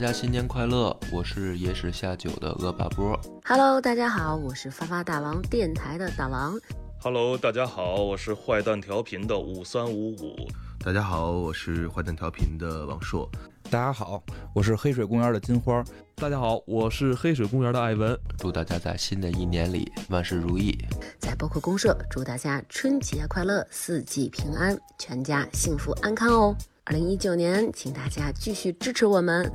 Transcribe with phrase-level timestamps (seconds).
[0.00, 0.96] 家新年快乐！
[1.12, 3.20] 我是野史下酒的恶霸波。
[3.44, 6.58] Hello，大家好，我是发发大王电台的大王。
[7.02, 10.48] Hello，大家好，我是坏蛋调频的五三五五。
[10.82, 13.30] 大家好，我是坏蛋调频的王硕。
[13.64, 14.22] 大家好，
[14.54, 15.84] 我是黑水公园的金花。
[16.14, 18.18] 大家好，我是黑水公园的艾文。
[18.38, 20.78] 祝大家在新的一年里万事如意。
[21.18, 26.56] 在包括公社，祝大家春节快乐，四季平安，全家幸福安康哦！
[26.84, 29.52] 二零一九年，请大家继续支持我们。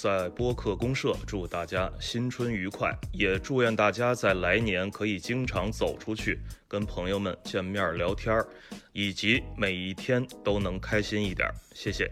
[0.00, 8.48] 在播客公社，祝大家新春愉快，也祝愿大家在来年可以经常走出去，跟朋友们见面聊天儿，
[8.94, 11.46] 以及每一天都能开心一点。
[11.74, 12.10] 谢谢。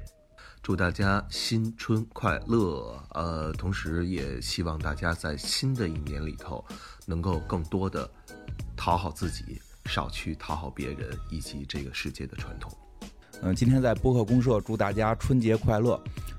[0.62, 3.02] 祝大家新春快乐！
[3.12, 6.62] 呃，同时也希望大家在新的一年里头，
[7.06, 8.06] 能够更多的
[8.76, 12.70] 讨好自己，少去讨好别人以及这个世界的传统。
[13.40, 15.98] 嗯，今天在播客公社祝大家春节快乐。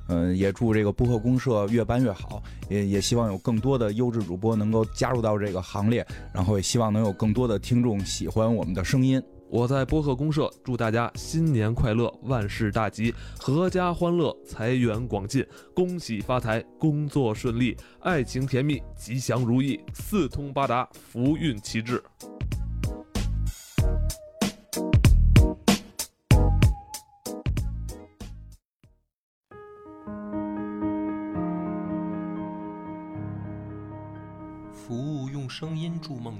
[0.10, 9.22] 嗯，也祝这个播客公社越办越好，也也希望有更多的优质主播能够加入到这个行列，然后也希望能有更多的听众喜欢我们的声音。
[9.52, 22.04] 我在播客公社祝大家新年快乐，万事大吉，阖家欢乐，财源广进，恭喜发财，工作顺利，爱情甜蜜，吉祥如意，四通八达，福运齐至。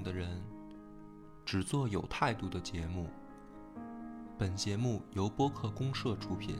[0.02, 0.28] 的人，
[1.44, 3.06] 只做有态度的节目。
[4.38, 6.56] 本节目由播客公社出品。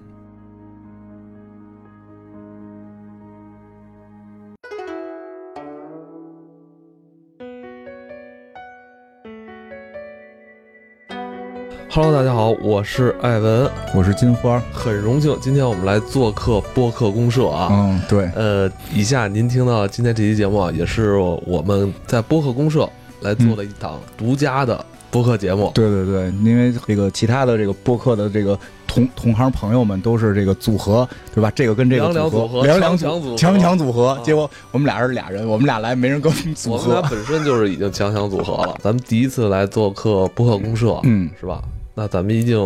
[11.93, 14.61] Hello，大家好，我是艾文，我是金花。
[14.73, 17.69] 很荣幸今天我们来做客播客公社啊。
[17.73, 22.89] 嗯，对，呃，以下您听到今天这期节目啊，也是我们在播客公社
[23.20, 25.70] 来做了一档独家的播客节目。
[25.75, 31.50] 对对对，因为这个其他的这个播客的这个同同行朋友们都是这个组合，对吧？
[31.54, 34.20] 这个跟这个组组合两两强强组合强强组合啊。
[34.25, 37.16] 结果我们俩是俩人，我们俩来没人跟我们组我们俩合。
[37.16, 41.62] 本身就是已经强强组合了，咱们第一次来做客播客公社，嗯，是吧？
[41.92, 42.56] 那咱们一定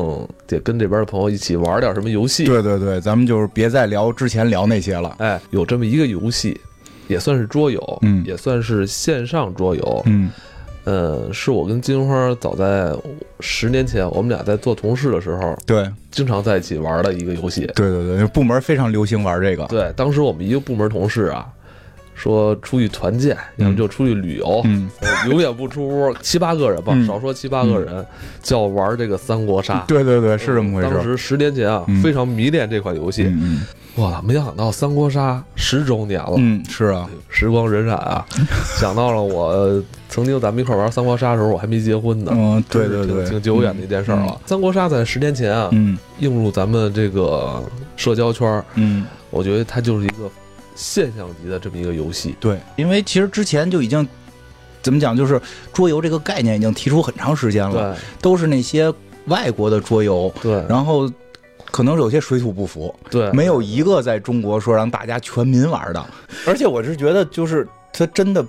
[0.46, 2.44] 得跟这边的朋友一起玩点什么游戏。
[2.44, 5.16] 对对对，咱们就是别再聊之前聊那些了。
[5.18, 6.60] 哎，有这么一个游戏，
[7.08, 10.02] 也算是桌游，嗯也算是线上桌游。
[10.06, 10.30] 嗯
[10.84, 12.92] 呃，是我跟金花早在
[13.40, 17.62] 十年前，我们俩在做同事的时候，对经常在一起玩的一个游戏。
[17.74, 19.64] 对对对，部门非常流行玩这个。
[19.64, 21.48] 对，当时我们一个部门同事啊，
[22.14, 24.62] 说出去团建，要么就出去旅游，
[25.28, 28.04] 永远不出屋，七八个人吧，嗯少说七八个人，
[28.42, 29.84] 就要玩这个三国杀。
[29.88, 30.90] 对对对，是这么回事。
[30.94, 33.24] 当时十年前啊，嗯非常迷恋这款游戏。
[33.24, 33.62] 嗯
[33.96, 38.26] 哇，没想到三国杀十周年了，嗯嗯，是啊，时光荏苒啊！
[38.76, 42.32] 想到了我曾经咱们一块玩三国杀的时候，我还没结婚呢。
[42.34, 44.36] 嗯，对对对，挺久远的一件事儿了。
[44.46, 47.62] 三国杀在十年前啊，嗯映入咱们这个
[47.96, 50.28] 社交圈儿，嗯，我觉得它就是一个
[50.74, 52.34] 现象级的这么一个游戏。
[52.40, 54.06] 对，因为其实之前就已经
[54.82, 55.40] 怎么讲，就是
[55.72, 58.92] 桌游这个概念已经提出很长时间了，对都是那些
[59.26, 61.10] 外国的桌游，对然后
[61.70, 66.04] 可能有些水土不服，对，没有一个在中国说让大家全民玩的。
[66.46, 68.44] 而且我是觉得，就是它真的，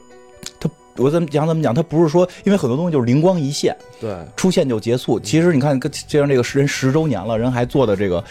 [0.60, 5.20] 它我怎么讲怎么讲，它不是说因为很多东西就是灵光一现，对出现就结束。
[5.20, 8.24] 其实你看，跟这样这个人十周年了，人还做的这个。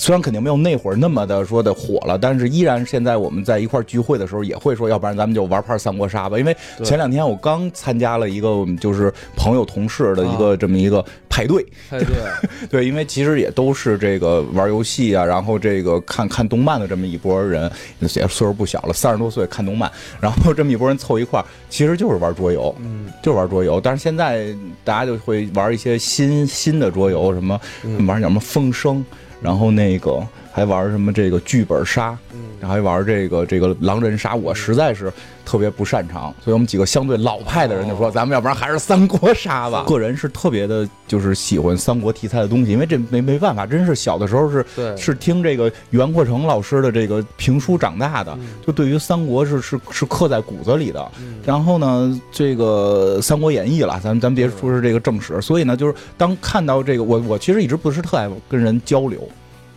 [0.00, 6.38] 虽然肯定没有那会儿那么的说的火了，但是依然现在我们在一块聚会的时候也会说，要不然咱们就玩盘三国杀吧。
[6.38, 12.06] 因为前两天我刚参加了一个我们就是朋友同事的一个这么一个派对，派对，
[12.70, 23.80] 对，因为其实也都是这个玩游戏啊，然后这个看看动漫的这么一波人，也岁数不小了，三十多岁看动漫，然后这么一波人凑一块儿，其实就是玩桌游，嗯，就是玩桌游。
[23.80, 24.54] 但是现在
[24.84, 28.06] 大家就会玩一些新新的桌游，什么嗯。
[28.06, 29.04] 玩什么风声，
[29.40, 30.20] 然后那个
[30.52, 35.12] 还玩什么这个剧本杀，嗯然后还玩这个这个狼人杀，我实在是
[35.44, 39.84] 特别不擅长，所以我们几个相对老派的人就说，哦咱们要不然还是三国杀吧。
[39.86, 44.66] 个人是特别的，就是喜欢三国题材的东西，因为这没没办法，真是小的时候是，
[44.96, 51.12] 是听这个袁阔成老师的这个评书长大的，嗯就对于三国是是是刻在骨子里的。
[51.20, 59.26] 嗯然后呢，这个《三国演义》了，咱咱别说是这个正史，所以呢，就是当看到这个，我我其实一直不是特爱跟人交流，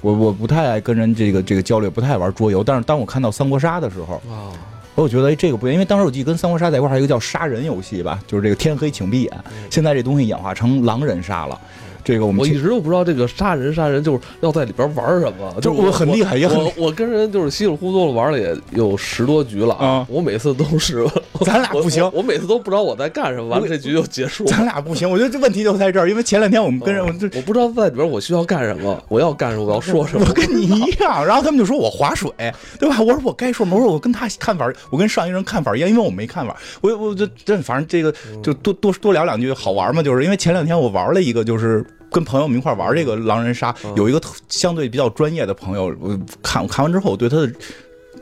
[0.01, 2.63] 我我不太爱跟人这个这个交流，不太爱玩桌游。
[2.63, 4.51] 但是当我看到三国杀的时候，啊，
[4.95, 9.31] 我觉得哎这个不行，因为当时我记得跟三国杀在一块儿还有一个叫杀人游戏吧，就是这个天黑请闭眼。
[9.69, 11.59] 现在这东西演化成狼人杀了。
[12.03, 21.06] 这个我们我一直都不知道这个杀人杀人就是要在里边玩什么，就是我很厉害也很我我跟人就是稀里糊涂的玩了也有十多局了啊我每次都是
[21.45, 24.51] 咱俩不行我我每次都不知道我在干什么，完了这局就结束了。
[24.51, 30.33] 咱俩不行，我觉得这问题就在这儿，因为前两天我们跟人，我我不知道在里边我需要干什么，我要干什么，我要说什么我。
[30.33, 32.31] 跟你一样，然后他们就说我划水，
[32.80, 32.97] 对吧？
[33.00, 33.75] 我说我该说吗？
[33.75, 36.56] 我说我跟他看法，我跟上一人看法一样，因为我没看法。
[36.81, 38.13] 我我就这反正这个
[38.44, 41.83] 就多多多聊两句好玩嘛，就是因为前两天我玩了一个，就是。
[42.11, 47.51] 跟朋友们一块玩这个狼人杀，有一个相对比较专业的朋友，我看我看完之后，我对他的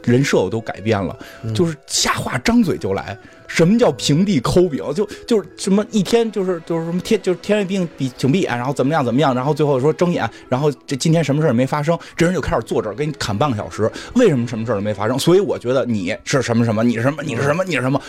[0.03, 1.18] 人设我都改变了，
[1.53, 3.18] 就是瞎话张嘴就来。
[3.47, 4.77] 什么叫平地抠饼？
[4.94, 13.91] 就就是什么一天就是就是什么天就是天一闭比请闭眼，然后怎么样怎么样，然后最后说睁眼，然后这今天什么事儿也没发生，这人就开始坐这儿给你砍半个小时。
[14.13, 15.18] 为什么什么事儿都没发生？
[15.18, 18.00] 所以我觉得你是什么什么，你是什么，你是什么，你是什么，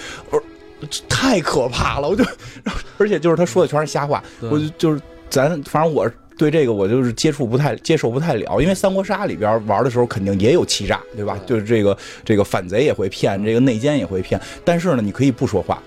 [1.08, 2.22] 太可怕了，我就，
[2.98, 5.00] 而且就是他说的全是瞎话，我就就是
[5.30, 6.10] 咱反正我。
[6.38, 11.38] 对这个我就是接触不太接受不太了，因为三国杀里边玩的时候肯定也有欺诈，对吧？
[11.44, 11.94] 就是这个
[12.24, 15.82] 这个反贼也会骗，这个内奸也会骗，但是呢，你可以不说话，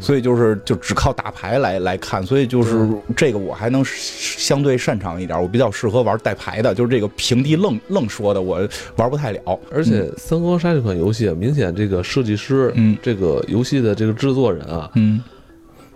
[0.00, 8.66] 所以就是就只靠打牌来来看，所以就是这个我还能相对擅长一点，我比较适合玩带牌的，就是这个平地愣愣说的我
[8.96, 9.60] 玩不太了。
[9.70, 15.20] 而且《三国杀》这款游戏，明显这个设计师，嗯这个游戏的这个制作人啊，嗯，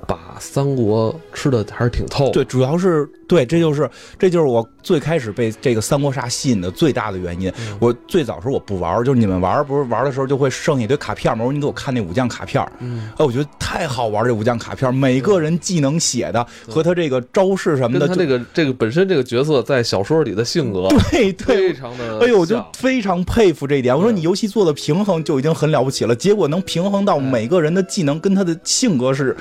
[0.07, 2.31] 把三国吃的还是挺透。
[2.31, 3.89] 对，主要是对，这就是
[4.19, 7.53] 这就是我最开始被这个三国杀吸引的最大的原因。
[7.79, 11.45] 我最早时候我不玩，就是你们玩，不是玩的时候就会剩下一堆卡片吗？
[11.45, 21.75] 我说你给我看那武将卡片，嗯，哎，我觉得太好玩，这武将卡片，每个人技能写的和他这个招式什么的，跟他这个这个本身这个角色在小说里的性格，对对非。
[21.75, 23.97] 常的，哎呦，我就非常佩服这一点。
[23.97, 29.35] 我说你游戏做的平衡就已经很了不起了，结果能平衡到每个人的技能跟他的性格是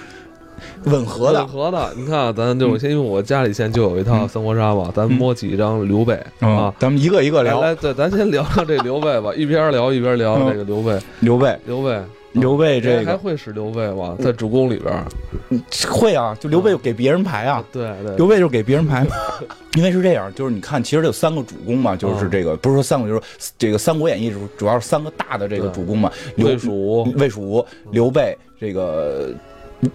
[0.85, 1.39] 吻合的。
[1.39, 1.47] 吻。
[1.47, 1.93] 合的。
[1.95, 7.61] 你看啊，咱就先因为我家里现在就有一套三国杀吧，咱摸几张刘备嗯啊，，咱们一个一个聊。
[7.61, 10.49] 来来，对，咱先聊聊这刘备吧， 一边聊一边聊嗯。
[10.51, 11.99] 这个刘备，刘备，刘备。
[12.33, 12.95] 刘备这个。
[12.95, 14.15] 人还会使刘备吗？
[14.23, 17.61] 在主公里边，会啊，就刘备给别人排啊。
[17.73, 19.05] 对对，刘备就是给别人排，
[19.75, 23.21] 因为是这样，就是你看，其实有三个主公嘛，就是这个不是说三个，就是
[23.57, 26.71] 这个《三国演义》主主要是三个大的这个主公嘛，魏蜀。
[26.73, 29.31] 吴魏蜀吴、刘备，这个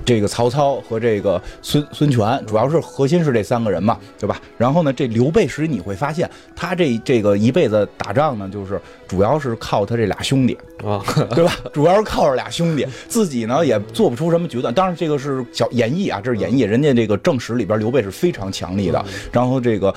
[0.05, 4.41] 这个曹操和这个孙孙权，主要是核心是这三个人嘛，对吧？
[4.59, 11.01] 然后呢，这刘备实际你会发现，他这这个一辈子打仗呢，就是主要是靠他这俩兄弟，啊，
[11.35, 11.57] 对吧？
[11.73, 14.75] 主要是靠着俩兄弟，自己呢也做不出什么决断。
[14.75, 16.67] 当然，这个是小演绎啊，这是演绎。
[16.67, 19.05] 人家这个正史里边，刘备是非常强力的。
[19.31, 19.95] 然后这个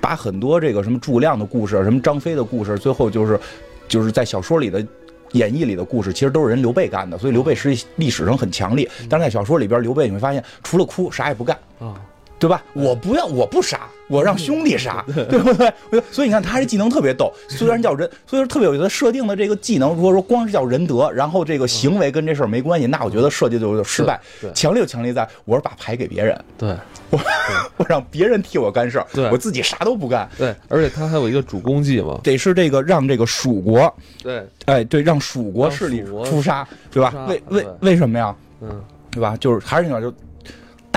[0.00, 3.38] 把很多这个什么诸葛亮的故事、什么张飞的故事，最后就是
[3.86, 4.84] 就是在小说里的。
[5.32, 8.88] 演义里的故事其实都是人刘备干的，所以刘备实际历史上很强力。
[9.08, 11.94] 但是在小说里边，刘备你会发现，除了哭啥也不干，啊，
[12.40, 12.60] 对吧？
[12.72, 15.72] 我不要，我不杀，我让兄弟杀，对不对？
[16.10, 18.88] 所以你看他这技能特别逗，虽然叫仁，所以说特别有意思。
[18.88, 24.50] 设定的这个技能，如果说光是叫仁德，然后这个行为跟这事儿没关系，那我觉得设计就有点失败对。
[24.52, 26.74] 强烈就强烈在我是把牌给别人，对
[27.10, 27.20] 我
[27.76, 30.28] 我让别人替我干事儿对，我自己啥都不干。
[30.38, 37.26] 对，而且他还有一个主攻技嘛，得是这个让这个蜀国，对，哎，对，让蜀国势力出杀，对吧？
[37.28, 38.34] 为为为什么呀？
[38.62, 39.36] 嗯，对吧？
[39.38, 40.14] 就是还是那句话，就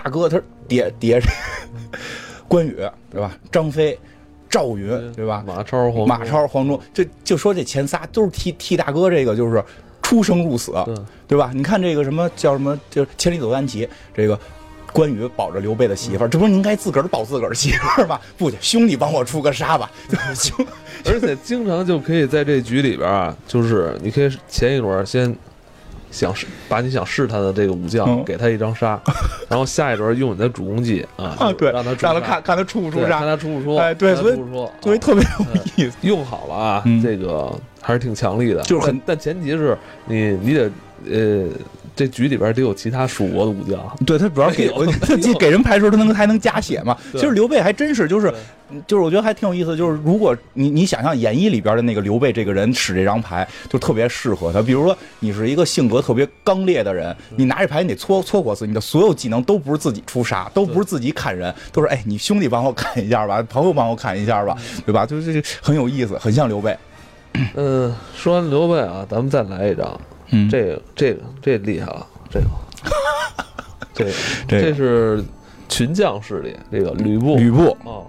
[0.03, 1.21] 大哥他爹爹
[2.47, 2.75] 关羽，
[3.09, 3.31] 对吧？
[3.51, 3.97] 张飞、
[4.49, 5.43] 赵云，对吧？
[5.47, 9.63] 马超、黄马超、黄忠，就就说这前仨都是替替大哥这个就是
[10.01, 10.95] 出生入死，对
[11.29, 11.51] 对吧？
[11.55, 14.37] 你看这个什么叫什么，就是千里走单骑，这个
[14.91, 18.19] 关羽保着刘备的媳妇儿，这不是应该自个儿保自个儿媳妇儿吗？
[18.37, 19.89] 不去，兄弟帮我出个杀吧，
[20.35, 20.53] 兄
[21.05, 25.33] 而且经常就可以在这局里边啊，就是你可以前一轮先
[26.13, 29.01] 想试把你想试他的这个武将嗯给他一张杀，
[29.49, 34.35] 然后下一轮用你的主攻技啊，啊，对，让他出让他看看他出不出杀看，他出不出，哎对所以
[34.81, 35.97] 所以特别有意思。
[36.01, 37.51] 用好了啊，嗯这个
[37.81, 40.71] 还是挺强力的，就是很但但前提是你你得
[41.11, 41.47] 呃
[41.95, 44.69] 这局里边得有其他蜀国的武将， 对他主要给
[45.39, 46.97] 给人排的时候，他能还能加血嘛？
[47.11, 48.33] 其实刘备还真是就是
[48.87, 54.61] 就是我觉得还挺有意思，就是如果你你想象演义里边的那个刘备这个人使这张牌，就特别适合他。
[54.61, 65.05] 比如说你是一个性格特别刚烈的人，你拿这牌你得搓搓火死，你的所有技能都不是自己出杀，都不是自己砍人，都是哎你兄弟帮我砍一下吧，朋友帮我砍一下吧，对吧？
[65.05, 66.75] 就是这很有意思，很像刘备。
[67.55, 69.99] 嗯，说完刘备啊，咱们再来一张，
[70.33, 70.49] 嗯。
[70.49, 72.45] 这个这个这厉害了，这个
[73.93, 74.11] 这个
[74.47, 75.23] 这是
[75.69, 77.37] 群将势力，这个吕布。
[77.37, 78.03] 吕布啊，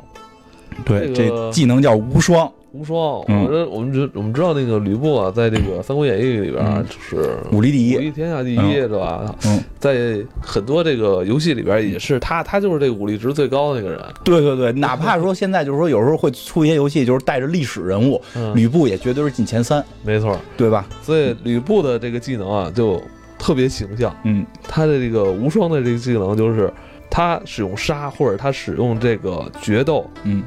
[0.85, 3.23] 对这个这技能叫无双，无双。
[3.29, 9.35] 嗯我这我们知我们知道那个吕布啊，在这个《三国演义》里边啊嗯是武力第一武力天下第一，嗯是吧？
[9.47, 14.01] 嗯，在很多这个游戏里边也是他，他就是这个武力值最高的那个人。
[14.25, 20.37] 对对对，哪怕说现在就是说有时候会出一些游戏，就是带着历史人物，嗯，吕布也绝对是进前三，没错。
[20.57, 20.85] 对吧？
[21.01, 23.01] 所以吕布的这个技能啊，就
[23.39, 24.15] 特别形象。
[24.25, 26.73] 嗯他的这个无双的这个技能就是，
[27.09, 30.05] 他使用杀或者他使用这个决斗。
[30.25, 30.43] 嗯，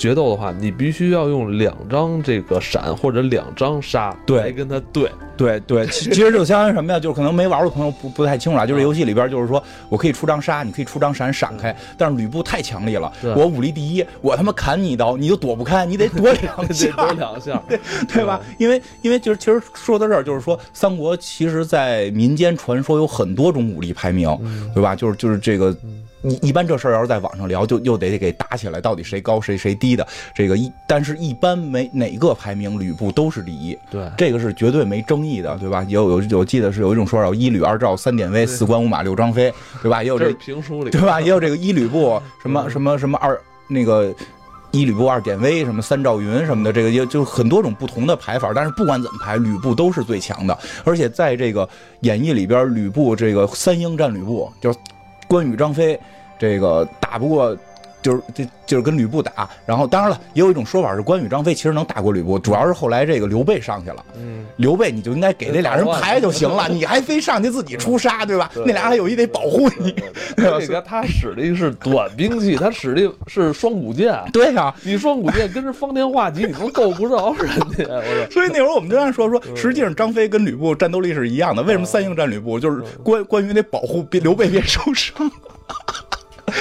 [0.00, 5.10] 决斗的话，你必须要用两张这个闪或者两张杀对来跟他对。
[5.36, 7.00] 对对，其 其实就相当于什么呀？
[7.00, 17.62] 就是可能没玩的朋友不不太清楚啊，就是嗯游戏里边就是说我可以出张杀，你可以出张闪闪开，但是吕布太强力了，我武力第一，我他妈砍你一刀，你就躲不开，你得躲两得下， 多两下，
[18.12, 18.38] 对吧？
[18.58, 24.94] 因为因为就是其实说到这儿，就是说三国其实在民间传说有很多种武力排名，嗯对吧？
[24.94, 25.74] 就是就是这个
[26.22, 26.30] 嗯。
[26.30, 30.06] 一一般这事儿要是在网上聊，就又得给打起来，到底谁高谁谁低的。
[30.34, 35.84] 这个一，但是一般没哪个排名吕布都是第一，对，这个是绝对没争议的，对吧？
[35.88, 40.02] 有有有，记得是有一种说法，一吕二赵三典韦四关五马六张飞，对吧？
[40.02, 41.20] 也有这这评书里对吧？
[41.20, 44.14] 也有这个一吕布什么嗯什么什么二那个
[44.72, 48.52] 一吕布二典韦什么三赵云什么的，这个也就很多种不同的排法。
[48.54, 50.56] 但是不管怎么排，吕布都是最强的。
[50.84, 51.68] 而且在这个
[52.00, 54.78] 演义里边，吕布这个三英战吕布，就是
[55.30, 55.96] 关羽、张飞，
[56.36, 57.56] 这个打不过。
[58.02, 68.50] 就是这就是跟吕布打，然后当然了，也有一种说法是关羽、张飞其实能打过吕布，主要是后来这个刘备上去了，嗯，刘备你就应该给这俩人排就行了，你还非上去自己出杀，对吧？
[68.54, 69.94] 对那俩还有一得保护你，
[70.86, 74.16] 他使的是短兵器，他使的是双股剑。
[74.32, 77.84] 对呀、你双股剑跟着方天画戟，你都够不着人家。
[78.30, 81.62] 所以那会儿我们就在说说，嗯实际上张飞跟吕布战斗力是一样的。
[81.62, 82.58] 为什么三英战吕布？
[82.58, 85.30] 就是嗯关关羽得保护别刘备别受伤。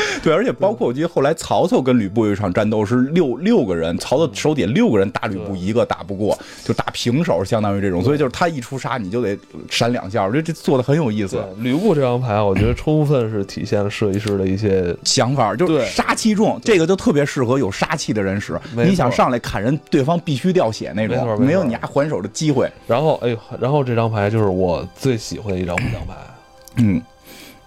[0.23, 8.03] 对，而且包括我记得后来曹操跟吕布有一场战斗是六六个人，曹操手底下六个人打吕布一个打不过，就打平手，相当于这种。
[8.03, 9.37] 所以就是他一出杀你就得
[9.69, 11.43] 闪两下，我觉得这做的很有意思。
[11.57, 18.59] 吕布这张牌，我觉得充分是体现了设计师的一些 想法就是杀气重，这个就特别适合有杀气的人使。
[18.75, 22.69] 你想上来砍人，对方必须掉血那种，没有你还还手的机会。
[22.87, 26.15] 然后，哎呦，然后这张牌就是我最喜欢的一张五张牌，
[26.77, 27.01] 嗯，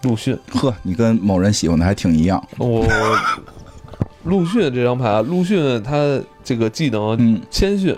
[0.02, 0.38] 陆逊。
[0.52, 2.42] 呵，你跟某人喜欢的还挺一样。
[2.58, 2.86] 我
[4.24, 7.92] 陆逊这张牌，陆逊他这个技能嗯，谦逊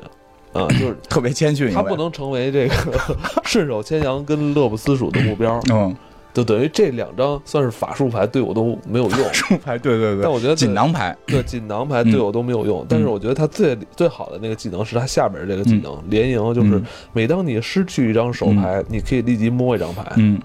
[0.53, 2.75] 啊， 就是特别谦逊，他不能成为这个
[3.45, 5.95] 顺手牵羊跟乐不思蜀的目标，嗯，
[6.33, 9.35] 就等于这两张算是法术牌对我都没有用。
[9.35, 20.11] 术牌，对对对，但我觉得锦囊牌，对锦囊牌对我都没有用，但是我觉得他最最好的那个技能是他下边这个技能连赢，就是嗯每当你失去一张手牌，你可以立即摸一张牌。
[20.17, 20.41] 嗯。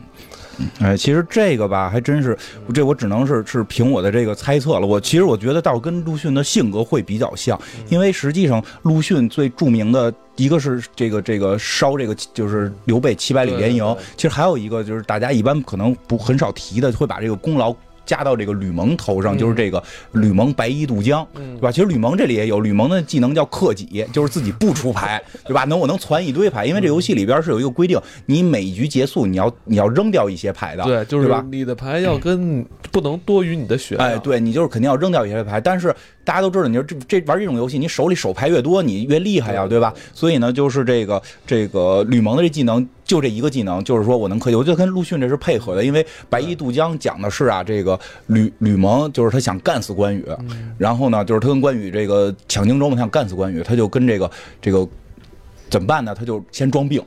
[0.80, 2.38] 哎，其实这个吧，还真是，
[2.74, 4.88] 这我只能是是凭我的这个猜测了。
[4.88, 17.76] 我其实我觉得倒跟陆逊的性格会比较像，因为实际上陆逊最著名的一个是这个这个烧这个就是刘备七百里连营其实还有一个就是大家一般可能不很少提的，会把这个功劳
[18.10, 19.82] 加到这个吕蒙头上，嗯就是这个
[20.14, 21.26] 吕蒙白衣渡江。
[21.36, 21.72] 嗯对吧？
[21.72, 25.64] 其实吕蒙这里也有，吕蒙的技能叫克己，就是自己不出牌， 对吧？
[25.66, 33.96] 能我能攒一堆牌，因为这游戏里边是有一个规定，你每一局结束你要你要扔掉一些牌的，对，就是吧你的牌要跟不能多于你的血。
[33.98, 39.94] 哎，对你就是肯定要扔掉一些牌，但是大家都知道，你说这这玩这种游戏，你手里手牌越多，你越厉害呀，对对吧？
[40.14, 50.24] 所以呢，就是这个这个吕蒙的这技能就这一个技能，就是说我能克己，我就跟陆逊这是配合的，因为白衣渡江讲的是啊，这个吕吕蒙就是他想干死关羽，
[50.78, 54.30] 然后呢，就是他跟关羽这个抢荆州嘛，他想干死关羽，他就跟这个
[54.62, 54.88] 这个
[55.72, 56.14] 怎么办呢？
[56.14, 57.04] 他就先装病。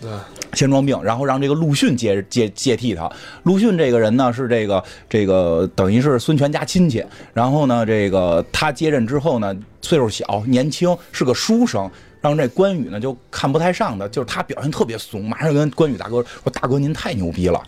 [0.00, 0.08] 对
[0.54, 3.10] 先装病，然后让这个陆逊接接接替他。
[3.42, 7.04] 陆逊这个人呢是这个这个等于是孙权家亲戚，
[7.34, 11.90] 然后呢这个他接任之后呢岁数小年轻是个书生。
[12.20, 17.62] 让这关羽呢就看不太上的，就是他表现特别怂，马上跟关羽大哥说：“大哥您太牛逼了，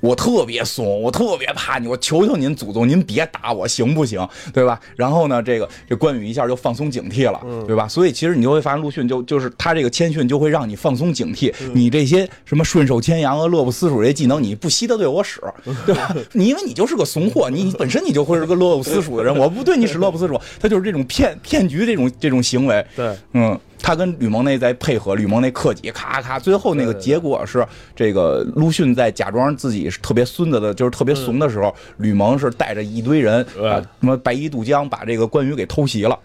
[0.00, 4.28] 我特别怂，我特别怕你，我求求您祖宗您别打我行不行？
[4.52, 7.88] 对吧？”然后呢，这个这关羽一下就放松警惕了，对吧？
[7.88, 15.40] 所以其实你就会发现陆逊就就是他这个谦逊就会让你放松警惕，你这些什么顺手牵羊啊、乐不思蜀这些技能，你不惜的对我使，
[15.86, 16.14] 对吧？
[16.32, 36.18] 你因为你就是个怂货，你本身你就会是个乐不思蜀的人，我不对你使乐不思蜀，他就是这种骗骗局这种这种行为，对，嗯，他跟吕蒙那在配合，吕蒙那克己咔咔，最后那个结果是这个陆逊在假装自己是特别孙子的，就是特别怂的时候，吕蒙是带着一堆人啊，什么白衣渡江把这个关羽给偷袭了。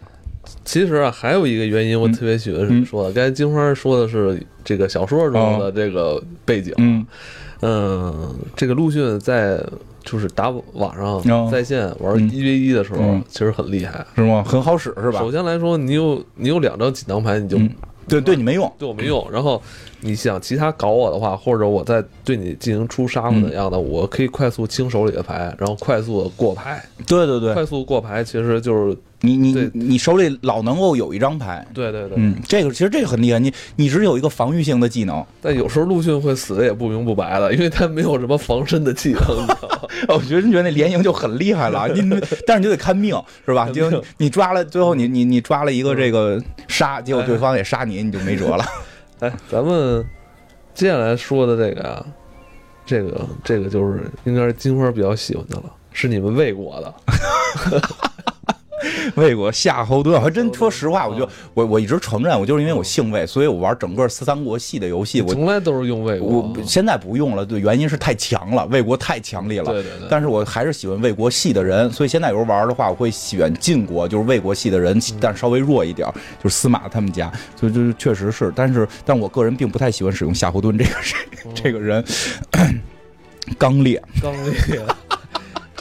[0.63, 3.13] 其实啊，还有一个原因，我嗯特别喜欢你说的。
[3.13, 7.05] 刚才金花说的是这个小说中的这个背景，嗯
[7.61, 9.63] 嗯，这个陆逊在
[10.03, 14.05] 就是打网哦上在线玩嗯一 v 一的时候嗯，其实很厉害。
[14.15, 14.43] 是吗？
[14.45, 15.19] 很好使是吧？
[15.19, 17.69] 首先来说，你有你有两张锦囊牌，你就嗯，
[18.07, 18.71] 对对你没用。
[18.79, 19.27] 对我没用。
[19.31, 19.61] 然后
[20.01, 26.83] 你想其他搞我的话，或者我在对你进行出杀或嗯怎样的，我可以快速清手里的牌，然后快速的过牌。
[27.07, 31.65] 对对对，快速过牌其实就是你你你手里老能够有一张牌。
[31.73, 32.13] 对对对。
[32.15, 39.21] 嗯，这个其实这个很厉害，你你只有一个防御性的技能，但有时候陆逊会死的也不明不白的，因为他没有什么防身的技能，
[40.09, 42.01] 我觉得你觉得那连营就很厉害了， 你
[42.47, 43.15] 但是你就得看命
[43.45, 43.65] 是吧？
[43.65, 48.65] 看就你抓了，最后你你你抓了一个这个杀，结果对方也杀你，你就没辙了。
[49.21, 50.03] 哎，咱们
[50.73, 52.05] 接下来说的这个啊，
[52.83, 56.93] 这个这个就是应该是金花比较喜欢的了，是你们魏国的。
[59.15, 66.27] 魏国夏侯惇，还真说实话，我就啊我我一直承认，我就是因为我姓魏，所以我玩整个三国系的游戏，我从来都是用魏国。
[66.29, 66.57] 我。
[66.65, 69.65] 现在不用了，对，原因是太强了，魏国太强力了。
[69.65, 76.07] 对对对，但是我还是喜欢魏国系的人，所以现在有时候玩的话，我会选晋国，就是魏国系的人，但稍微弱一点，
[76.41, 82.03] 就是司马他们家，所以就是确实是，但是但我个人并不太喜欢使用夏侯惇这个人，这个人
[83.57, 84.81] 刚烈，刚烈。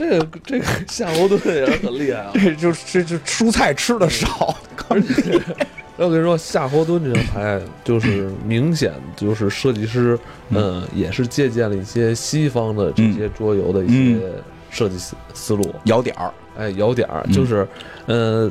[0.01, 2.33] 这个这个夏侯惇也是很厉害啊！
[2.41, 4.57] 这就这就蔬菜吃的少，
[4.89, 5.39] 而且
[5.99, 14.19] 我跟你说，夏侯惇这张牌就是明显就是设计师，嗯，也是借鉴了一些西方的这些桌游的一嗯。
[14.19, 14.27] 些
[14.71, 15.75] 设计思思路。
[15.85, 17.67] 摇点儿，哎，摇点儿嗯就是，
[18.07, 18.51] 呃，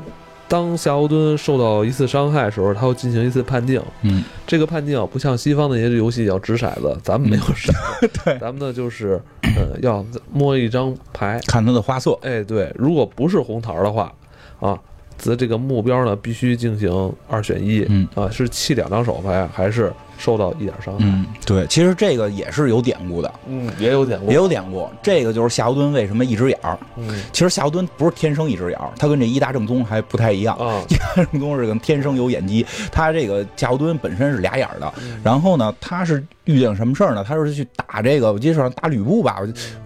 [0.50, 3.80] 当夏侯惇受到一次伤害的时候，他会进行一次判定。
[4.02, 9.22] 嗯，这个判定不像西方那些游戏要掷骰子，咱们没有骰子， 对，咱们呢就是，
[9.56, 10.04] 呃，要
[10.34, 11.40] 摸一张牌。
[11.46, 14.12] 看它的花色，哎，对，如果不是红桃的话，
[14.60, 14.76] 啊，
[15.20, 18.08] 则这个目标呢必须进行二选一，嗯。
[18.16, 21.06] 啊，是弃两张手牌，还是受到一点伤害？
[21.06, 30.56] 嗯，对，其实这个也是有典故的，嗯，也有典故也，有典故，这个就是夏侯惇为什么一只眼儿，嗯其实夏侯惇不是天生一只眼儿，他跟这一大正宗还不太一样。
[30.58, 37.24] 啊，一大正宗是个天生有眼疾，他这个夏侯惇本身是俩眼儿的，然后呢，他是遇见什么事儿呢？
[37.26, 39.40] 他是去打这个，我记得是打吕布吧，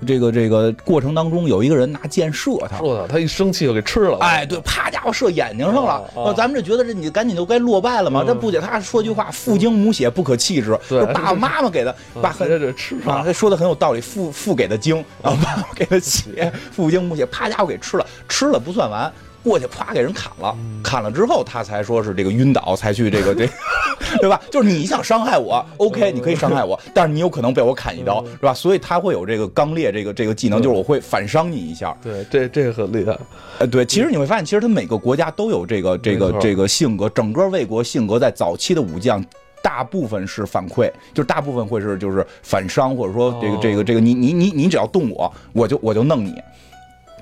[0.07, 2.77] 这个这个过程当中有一个人拿箭射他。
[2.79, 5.91] 射他他一生气就给吃了，哎，对，啪家伙射眼睛上了。
[5.91, 8.21] 啊啊呃咱们这觉得这你赶紧就该落败了嘛。
[8.23, 19.11] 嗯这不解他说句话，父精母血不可弃之，对就是 爸爸妈妈给的，爸很啊这这吃啊，说的很有道理，父父给的精，然后爸爸给的血， 父精母血，啪家伙给吃了，吃了不算完，
[19.43, 23.47] 过去啪给人砍了，砍了之后他才说是这个晕倒，才去这个 这，
[24.19, 24.39] 对吧？
[24.49, 28.53] 就是你想伤害我，OK，你可以伤害我，但是你有可能被我砍一刀，是吧？
[28.53, 31.95] 所以他会有这个刚烈这个这个技能，就是我会反伤你一下。
[32.01, 33.17] 对，这这个很厉害，
[33.59, 39.23] 呃，对，其实你会发现，其实他每个国家都有这个这个这个性格，整个魏国性格在早期的武将。
[39.63, 46.35] 大部分是反馈，就是大部分会是就是反伤，或者说这个哦这个这个你你你你只要动我，我就我就弄你。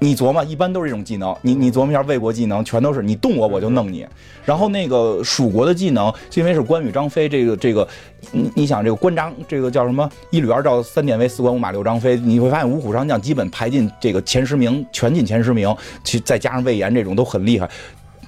[0.04, 1.36] 你琢磨，一般都是这种技能。
[1.44, 4.04] 你你琢磨一下魏国技能，全都是你动我我就弄你。
[4.44, 7.88] 然后那个蜀国的技能，因为是关羽、张飞，这个这个，
[8.32, 10.10] 你你想这个关张，这个叫什么？
[10.32, 15.72] 一吕二赵三典韦四关五马六张飞，你会发现五虎上将基本排进这个前十名，全进前十名。
[16.04, 17.70] 其实再加上魏延这种都很厉害。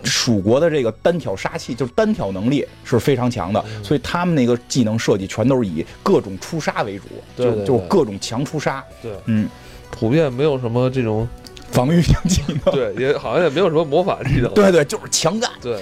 [0.04, 9.48] 蜀国的这个单挑杀气，就是单挑能力是非常强的，所以他们那个技能设计全都是以各种出杀为主，对对就就是各种强出杀，对，嗯，
[9.92, 11.28] 普遍没有什么这种，
[11.72, 15.50] 防御性技能， 对，也好像也没有什么魔法技能， 对对，就是强干。
[15.62, 15.80] 对，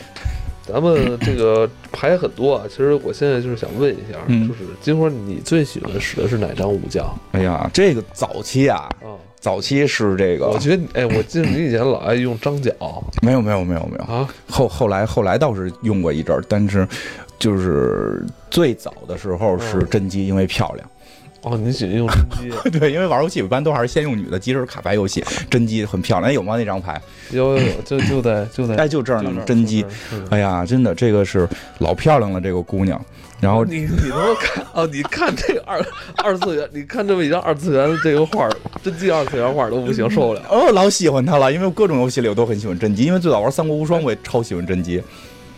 [0.66, 4.48] 咱们这个牌很多啊，其实我现在就是想问一下，嗯。
[4.48, 7.06] 就是金花，你最喜欢使的是哪张武将？
[7.32, 9.18] 哎呀，这个早期啊，啊？
[9.41, 10.47] 早期是这个。
[10.47, 12.71] 我，觉得你，哎，我记得你以前老爱用张角。
[13.21, 16.88] 没有没有没有没有，啊，后后来后来倒是用过一阵儿，但是
[17.39, 19.88] 就是最早的时候是嗯。
[19.89, 20.89] 真姬，因为漂亮。
[21.41, 26.30] 哦，你喜欢用真姬， 对，因为玩游戏一般都还是先用女的，即使是卡牌游戏，真姬很漂亮。
[26.30, 26.56] 哎有吗？
[26.56, 27.01] 那张牌？
[27.32, 29.86] 有有有，就就在就在 哎，就这儿呢就这，儿真姬
[30.30, 31.47] 哎呀，真的，这个是
[31.80, 33.04] 老漂亮了，这个姑娘。
[33.39, 34.86] 然后你你能够看哦？
[34.93, 35.84] 你看这个二
[36.23, 38.51] 二次元，你看这么一张二次元的这个画儿，
[38.84, 40.41] 真姬二次元画都不行，受不了。
[40.47, 45.01] 哦，老喜欢她了，因为各种游戏里我都很喜欢真姬，因为最早玩《三国无双》我也超喜欢真姬，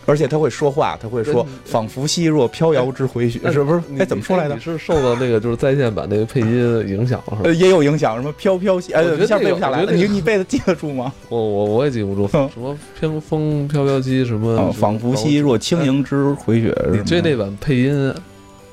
[0.06, 3.82] 而且他会说话，他会说“仿佛兮若飘摇之回雪”，是不是？
[3.88, 4.60] 你哎，怎么说来着你？
[4.60, 7.40] 是受到那个就是在线版那个配音影响了是吧？
[7.44, 9.92] 呃，也有影响，什么飘飘兮，哎，我一下背不下来了。
[9.92, 11.12] 你你背的记得住吗？
[11.28, 16.70] 我我我也记不住嗯什么偏风飘飘兮什么啊，，仿佛兮若轻盈之回雪。
[16.84, 18.14] 哎你追那版配音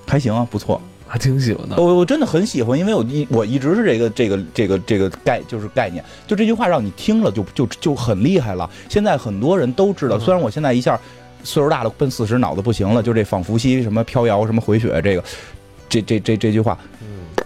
[0.07, 0.81] 还行啊，不错。
[1.13, 1.75] 还挺喜欢的。
[1.75, 8.69] 我我真的很喜欢，因为我一我一直是这个这个这个这个概就是概念，就这句话让你听了就就就很厉害了。
[8.87, 10.97] 现在很多人都知道，嗯虽然我现在一下
[11.43, 15.23] 岁数大了，奔四十脑子不行了，就这仿伏羲什么飘摇什么回血这个
[15.89, 17.43] 这这这这句话，嗯，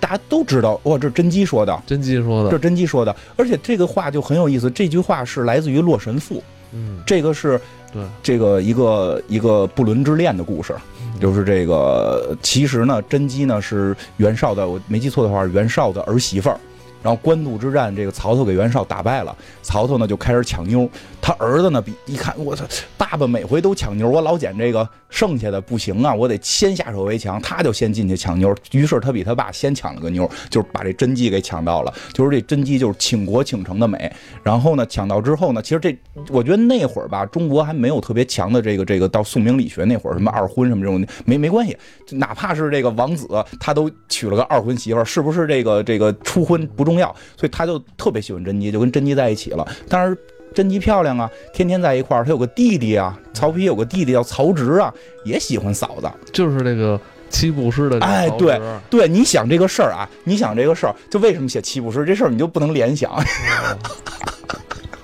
[0.00, 0.80] 大家都知道。
[0.84, 4.70] 哇，这是真姬说的，甄姬说这是的，真姬说的，而且这个话就很有意思。
[4.70, 6.36] 这句话是来自于《洛神赋》，
[6.72, 7.60] 嗯，这个是
[7.92, 10.74] 对，这个一个一个不伦之恋的故事，
[11.20, 16.58] 就是这个其实呢，甄姬呢是袁绍的，我没记错的话，是袁绍的儿媳妇儿。
[17.06, 20.90] 然后官渡之战，这个曹操给袁绍打败了，曹操呢就开始抢妞，
[21.22, 22.64] 他儿子呢比一看，我操，
[22.98, 34.10] 爸爸每回都抢妞，我老捡这个剩下的不行啊，我得先下手为强，他就先进去抢妞，于是他比他爸先抢了个妞，就是把这甄姬给抢到了，就是这甄姬就是倾国倾城的美，
[34.42, 35.96] 然后呢抢到之后呢，其实这
[36.28, 41.76] 我觉得那会儿吧，中国还没有特别强的这个这个到宋明理学那会儿，什么二婚什么这种没没关系，
[42.10, 43.26] 哪怕是这个王子，
[43.60, 49.66] 他都娶了个二婚媳妇，是不是这个这个初婚不重要，所以他就特别喜欢甄姬，就跟甄姬在一起了。
[49.88, 50.18] 但是，
[50.56, 54.90] 甄姬漂亮啊，天天在一块儿，他有个弟弟啊，曹丕有个弟弟叫曹植啊，
[55.22, 56.10] 也喜欢嫂子。
[56.32, 63.12] 就是那个七步诗的哎对对，你想这个事儿啊，你想这个事儿，就为什么写七步诗这事儿，你就不能联想，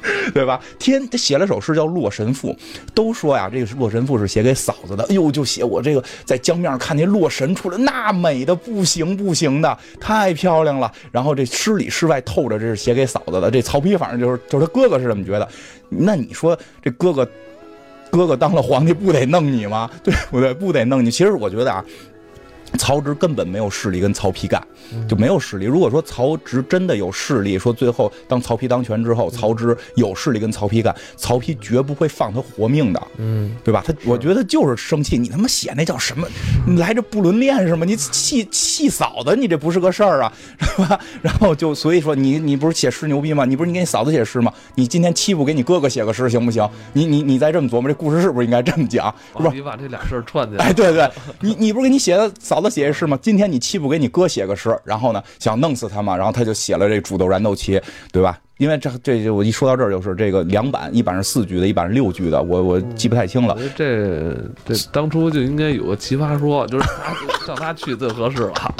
[0.35, 0.61] 对吧？
[0.79, 2.51] 天他写了首诗叫《洛神赋》，
[2.95, 5.05] 都说呀，这个《洛神赋》是写给嫂子的。
[5.05, 10.91] 哎呦，就写我这个在江面上看见洛神出来，那美的不行不行的，太漂亮了。
[11.11, 13.51] 然后这诗里诗外透着这是写给嫂子的。
[13.51, 15.49] 这曹丕反正就是就是他哥哥是这么觉得。
[15.89, 17.29] 那你说这哥哥
[18.11, 19.91] 哥哥当了皇帝不得弄你吗？
[20.03, 20.53] 对不对？
[20.55, 21.11] 不得弄你。
[21.11, 21.85] 其实我觉得啊。
[22.79, 24.63] 曹植根本没有势力跟曹丕干，
[25.09, 25.67] 就没有势力。
[25.67, 33.83] 如果说曹植真的有势力，说最后当曹丕当权之后，曹植有势力跟曹丕干，曹丕绝不会放他活命的，嗯，对吧？
[33.87, 36.27] 他我觉得就是生气，你他妈写那叫什么？
[36.67, 37.85] 你来这不伦恋是吗？
[37.85, 40.99] 你气气嫂子，你这不是个事儿啊，是吧？
[41.21, 43.45] 然后就所以说你你不是写诗牛逼吗？
[43.45, 44.53] 你不是你给你嫂子写诗吗？
[44.75, 46.69] 你今天欺负给你哥哥写个诗行不行？
[46.93, 49.15] 你你你再这么琢磨，这故事是不是应该这么讲？
[49.37, 49.51] 是吧？
[49.53, 53.19] 你把这俩事儿串起来，哎，对对，你你不是给你写的嫂子写诗吗？
[53.21, 58.39] 今天你欺负给你哥写个诗，然后呢想弄死他嘛，然后他就写了这煮豆燃豆萁，对吧？
[58.59, 63.59] 因为这这就我一说到这儿就是这个两版，一版是四句的，一版是六句的，我我记不太清了。
[63.75, 67.13] 这这当初就应该有个奇葩说，就是他
[67.49, 68.75] 让他去最合适了，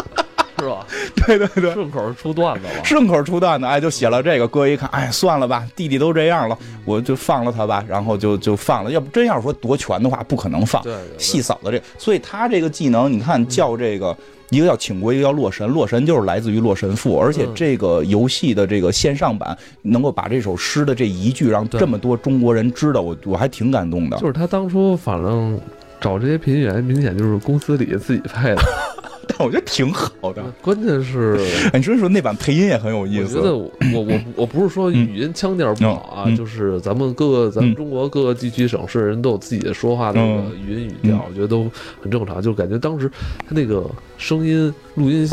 [0.63, 0.87] 是吧？
[1.27, 1.73] 对对对。
[1.75, 4.47] 顺口出段子了，顺口出段子，哎，就写了这个。
[4.49, 7.85] 哥一看，哎，算了吧，弟弟都这样了，我就放了他吧。
[7.89, 10.83] 然后就就放了，要不真要是说夺权的话，不可能放。
[10.83, 14.17] 对对对细嫂子这，所以他这个技能，你看叫这个。
[14.51, 15.67] 一个叫请国，一个叫洛神。
[15.67, 24.19] 洛神就是来自于《洛神赋》，而且嗯这个游戏的这个线上版能够把这首诗的这一句让这么多中国人知道，我我还挺感动的。
[24.19, 25.59] 就是他当初反正
[25.99, 28.63] 找这些配音员，明显就是公司里自己配的。
[29.43, 30.43] 但我觉得挺好的。
[30.61, 31.37] 关键是，
[31.73, 33.39] 哎你说说那版配音也很有意思。
[33.39, 40.21] 我觉得我我我 我不是说语音腔调不好啊，就是咱们各个咱们嗯中国各个地区省市人都有自己的说话的
[40.67, 42.41] 语音语调，我觉得都很正常。
[42.41, 43.11] 就感觉当时
[43.47, 43.85] 他那个
[44.17, 45.29] 声音录音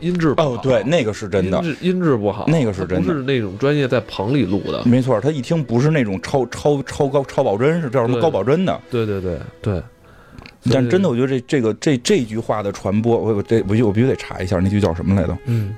[0.00, 1.64] 音质不好哦，对，那个是真的音。
[1.64, 4.82] 质音质不好，那个是真的不是那种专业在棚里录的。
[4.84, 8.80] 没错，他一听不是那种超超超高超保真，是叫什么高保真的。
[8.90, 9.82] 对对对对，
[10.72, 15.36] 但真的，我觉得这这个这这句话的传播，我我这我我必须得查一下那句叫什么来着？
[15.46, 15.74] 嗯，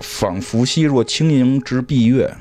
[0.00, 2.32] 仿佛兮若轻盈之蔽月，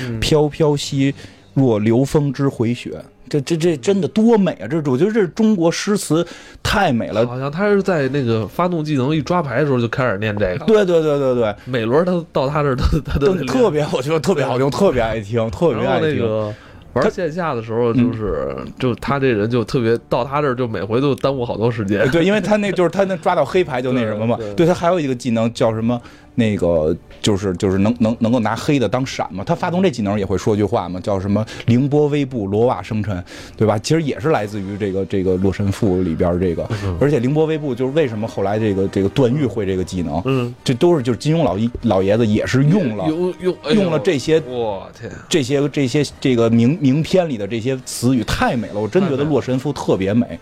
[0.00, 1.14] 嗯飘飘兮
[1.54, 3.02] 若流风之回雪。
[3.30, 4.66] 这这这真的多美啊！
[4.66, 6.26] 这我觉得这中国诗词
[6.62, 7.26] 太美了。
[7.26, 16.54] 好像他是在那个发动技能一抓牌的时候就开始念这个，对对对对对，每轮他到他这儿他他都都特别，我觉得特别好听，特别爱听，特别爱听。
[16.98, 22.08] 那个玩线下的时候，嗯就是就他这人就特别到他这儿就每回都耽误好多时间哎。
[22.08, 24.38] 对，因为他那就是他那抓到黑牌就那什么嘛。
[24.56, 26.00] 对他还有一个技能叫什么？
[26.38, 29.42] 那个就是就是能能能够拿黑的当闪嘛。
[29.42, 33.22] 他发动这技能也会说句话嘛，叫什么“凌波微步，罗瓦生尘”，
[33.58, 33.76] 对吧？
[33.78, 36.64] 其实也是来自于这个这个《洛神赋》里边这个。
[37.00, 43.08] 而且凌波微步就是为什么后来这个这个段誉会这个技能，嗯，这都是就是金庸老一老爷子也是用了。
[43.08, 50.38] 用用哎用了这些我天，这些这些这个名名篇里的这些词语太美了，我真觉得《洛神赋》特别美。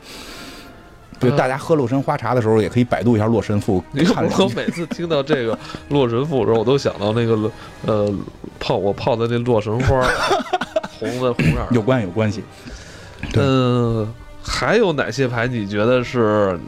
[1.18, 5.54] 对，嗯大家喝洛神花茶的时候，也可以百度一下《洛神赋你》，看看我每次听到这个
[5.88, 7.50] 《洛神赋》的时候，我都想到那个
[7.86, 8.12] 呃
[8.58, 10.02] 泡我泡的那洛神花，
[10.98, 11.66] 红的红的。
[11.70, 12.42] 有关有关系。
[13.32, 16.58] 对嗯，还有哪些牌你觉得是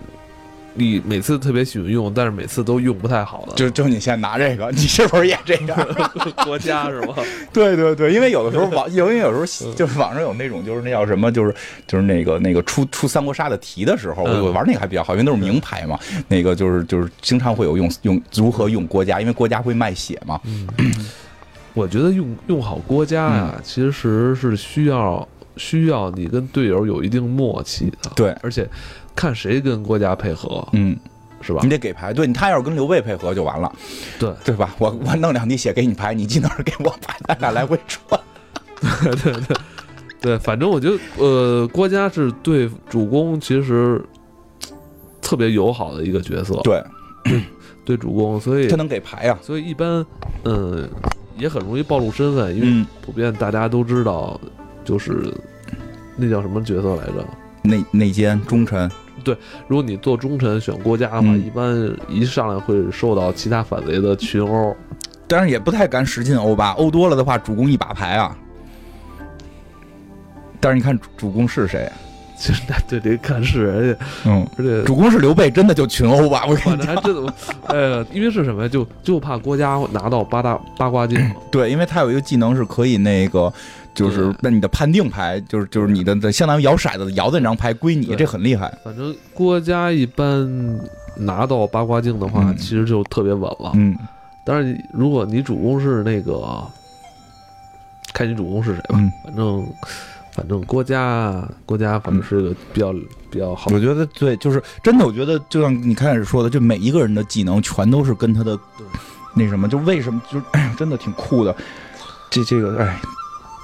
[0.74, 5.76] 你每次特别喜欢用，但是每次都用不太好的，就就你现在拿这个， 你是不是也这样？
[6.44, 7.14] 国家是吧？
[7.52, 11.54] 对对对，因为有的时候网，因为有时候就是网上有那种就是那叫什么，就是
[11.86, 15.98] 就是那个那个出出三国杀的题的时候，我玩那个还比较好，因为都是名牌嘛。
[16.28, 20.40] 那个就是就是经常会有用用如何用国家，因为国家会卖血嘛。
[20.44, 20.66] 嗯
[21.74, 25.26] 我觉得用用好国家呀、嗯其实是需要
[25.56, 28.68] 需要你跟队友有一定默契的，对，而且
[29.18, 30.96] 看谁跟郭嘉配合，嗯，
[31.40, 31.58] 是吧？
[31.64, 31.68] 你？
[31.68, 33.72] 得给牌，对，他要是跟刘备配合就完了，
[34.16, 34.32] 对。
[34.44, 34.72] 对吧？
[34.78, 38.20] 我我弄两滴血给你牌，你技能是给我牌，咱俩来回转。
[39.02, 39.56] 对对对，
[40.20, 44.00] 对反正我觉得，呃，郭嘉是对主公其实
[45.20, 46.80] 特别友好的一个角色，对，
[47.84, 50.06] 对主公，所以他能给牌呀、所以一般，
[50.44, 50.88] 嗯，
[51.36, 54.40] 也很容易暴露身份，因为嗯，普遍大家都知道，
[54.84, 55.34] 就是
[56.16, 57.26] 那叫什么角色来着？
[57.62, 58.88] 内内奸忠臣，
[59.66, 64.76] 如果你做忠臣选郭嘉的话，嗯一般一上来会受到其他反贼的群殴。
[65.26, 68.36] 但是也不太敢使劲殴吧，殴多了的话，主公一把牌啊。
[70.60, 71.90] 但是你看主主公是谁？
[72.40, 76.44] 其实那对得看是，而且嗯，而且主公是刘备，真的就群殴吧？
[76.46, 77.34] 我跟你讲，反正还真的，
[77.66, 78.68] 呃，因为是什么呀？
[78.68, 81.34] 就就怕郭嘉拿到八大八卦镜嘛。
[81.50, 83.52] 对，因为他有一个技能是可以那个，
[83.98, 88.72] 就是那你的判定牌，就是就是你的的相当于摇骰子摇的那张牌归你，这很厉害。
[88.84, 90.80] 反正郭嘉一般
[91.16, 93.72] 拿到八卦镜的话，嗯其实就特别稳了。
[93.74, 93.96] 嗯，
[94.44, 96.62] 但是，如果你主公是那个，
[98.12, 98.94] 看你主公是谁吧。
[98.94, 99.66] 嗯反正
[100.32, 102.92] 反正郭嘉，郭嘉反正是个比较
[103.28, 103.80] 比较好我。
[103.80, 108.56] 觉得对，就是真的，我觉得就像你开始说的，就每一个人的技能全都是跟他的
[109.34, 110.40] 那什么，就为什么就
[110.78, 111.52] 真的挺酷的。
[112.30, 113.00] 这这个哎，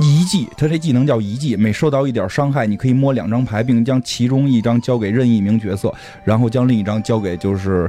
[0.01, 7.89] 遗迹，他这技能叫遗迹，每受到一点伤害，你可以摸两张牌，并将其中一张交给任意一名角色，然后将另一张交给就是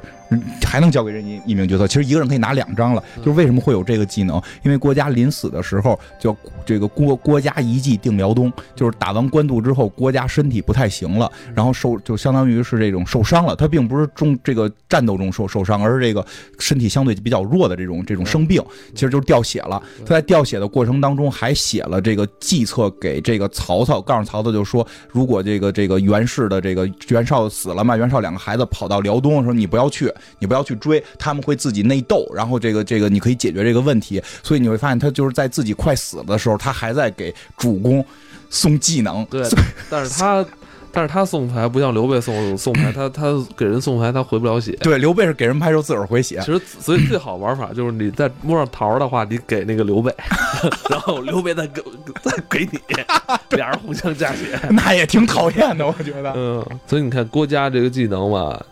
[0.61, 1.87] 还能交给任意一名角色。
[1.87, 3.03] 其实一个人可以拿两张了。
[3.17, 4.41] 就是为什么会有这个技能？
[4.63, 6.35] 因为郭嘉临死的时候叫
[6.65, 13.55] 这个郭郭嘉遗计定辽东，就是打完官渡之后，郭嘉身体不太行了，然后受就相当于是这种受伤了。
[13.55, 16.25] 他并不是中这个战斗中受受伤，而是这个
[16.59, 18.61] 身体相对比较弱的这种这种生病，
[18.93, 19.81] 其实就是掉血了。
[20.05, 34.21] 他在掉血的过程当中还写了这个计策给这个曹操，告诉曹操就说，如果这个这个袁氏的这个袁绍死了嘛，袁绍两个孩子跑到辽东，说你不要去，你不要去追，他们会自己内斗，然后这个这个你可以解决这个问题。
[34.43, 38.05] 所以你会发现他就是在自己快死的时候，他还在给主公
[38.49, 39.25] 送技能。
[39.25, 39.47] 对，
[39.89, 40.45] 但是他
[40.91, 43.23] 但是他送牌不像刘备送送牌，他他
[43.57, 44.71] 给人送牌他回不了血。
[44.81, 50.13] 对，刘备是给人拍时候自个儿回血其，实，所以最好玩法就是你在摸上桃儿的话，你给那个刘备，
[50.89, 51.81] 然后刘备再给
[52.21, 52.79] 再给你，
[53.57, 54.57] 俩人互相加血。
[54.69, 56.31] 那也挺讨厌的，我觉得。
[56.33, 58.65] 嗯，所以你看郭嘉这个技能吧，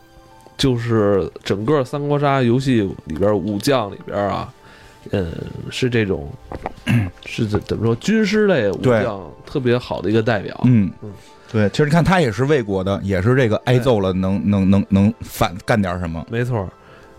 [0.57, 4.53] 就是整个三国杀游戏里边武将里边啊，
[5.11, 5.31] 嗯，
[5.69, 6.29] 是这种
[7.25, 10.59] 是怎怎么说军师类武将特别好的一个代表。
[10.65, 11.11] 嗯嗯，
[11.51, 16.25] 对，其实你看他也是魏国的，也是这个挨揍了能能能能反干点什么。
[16.29, 16.67] 没错。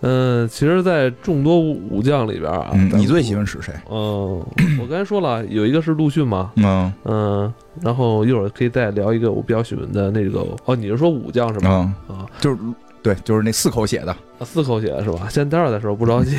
[0.06, 3.72] 嗯，其实，在众多武武将里边啊，嗯，你最喜欢使谁？
[3.90, 4.44] 嗯，
[4.78, 11.94] 我刚才说了，有一个是陆逊嘛，嗯嗯，然后一会儿可以再聊一个我比较喜欢的那个，哦，你是说武将是吗？
[12.10, 12.58] 嗯，啊，就是
[13.04, 14.10] 对，就是那四口写的。
[14.10, 15.28] 啊四口血是吧？
[15.30, 16.36] 先待会儿再说，不着急。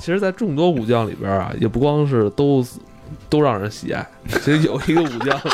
[0.00, 2.66] 其实，在众多武将里边啊，也不光是都
[3.30, 5.48] 都让人喜爱，其实有一个武将是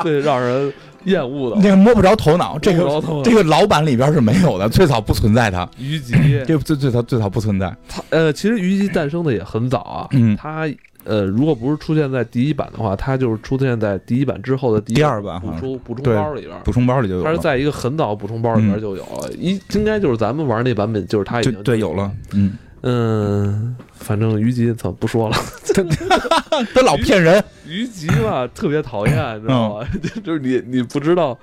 [0.00, 0.72] 最让人
[1.04, 6.12] 厌恶的，那个摸不着头脑，这个这个老版里边是没有的，最早不存在它，虞姬。
[6.44, 7.74] 这最最早最早不存在。
[7.88, 10.68] 他呃，其实虞姬诞生的也很早啊，嗯他
[11.08, 16.54] 呃，如果不是出现在第一版的话，它就是出现在第一版之后的第第二版补充补充包里边。
[16.64, 22.12] 补充包里就有了，他是在一个很早补充包里边嗯就有了，一应该就是咱们玩那版本，就是它已就经对有了。
[22.34, 25.36] 嗯，嗯，反正虞姬操不说了，
[26.74, 27.42] 他老骗人。
[27.66, 29.86] 虞姬吧特别讨厌，你知道吗？
[30.24, 31.38] 就是你你不知道，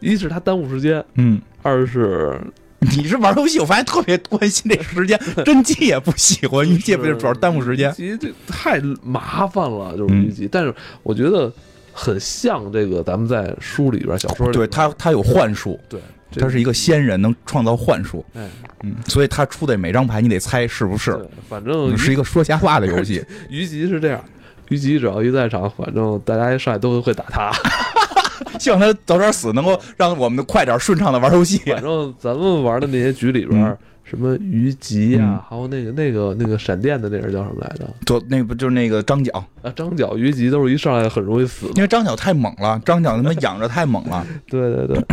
[0.00, 2.38] 一是他耽误时间，嗯，二是
[2.96, 7.92] 你是玩游戏，我发现特别关心这时间，甄姬也不喜欢，虞姬也不是主要耽误时间。
[7.92, 10.48] 其实这太麻烦了，就是嗯虞姬。
[10.50, 11.52] 但是我觉得
[11.92, 18.24] 很像这个咱们在书里边小说里边，对他，他有幻术，对，这他是一个仙人，能创造幻术。
[18.34, 18.48] 哎，
[18.82, 23.22] 嗯，所以他出的每张牌你得猜是不是，对，反正是一个说瞎话的游戏。
[23.50, 24.24] 虞姬是这样。
[24.70, 27.50] 虞姬只要一在场，反正大家一上来都会打他。
[28.58, 31.58] 希望他早点死，能够让我们快点顺畅的玩游戏。
[31.58, 37.88] 反正咱们玩的那些局里边，嗯什么虞姬呀、嗯还有那个那个那个闪电的那人叫什么来着？
[38.04, 41.66] 左那不就是那个张角，啊，张角、虞姬都是一上来很容易死。
[41.76, 44.26] 因为张角太猛了，张角他妈养着太猛了。
[44.50, 45.04] 对对对，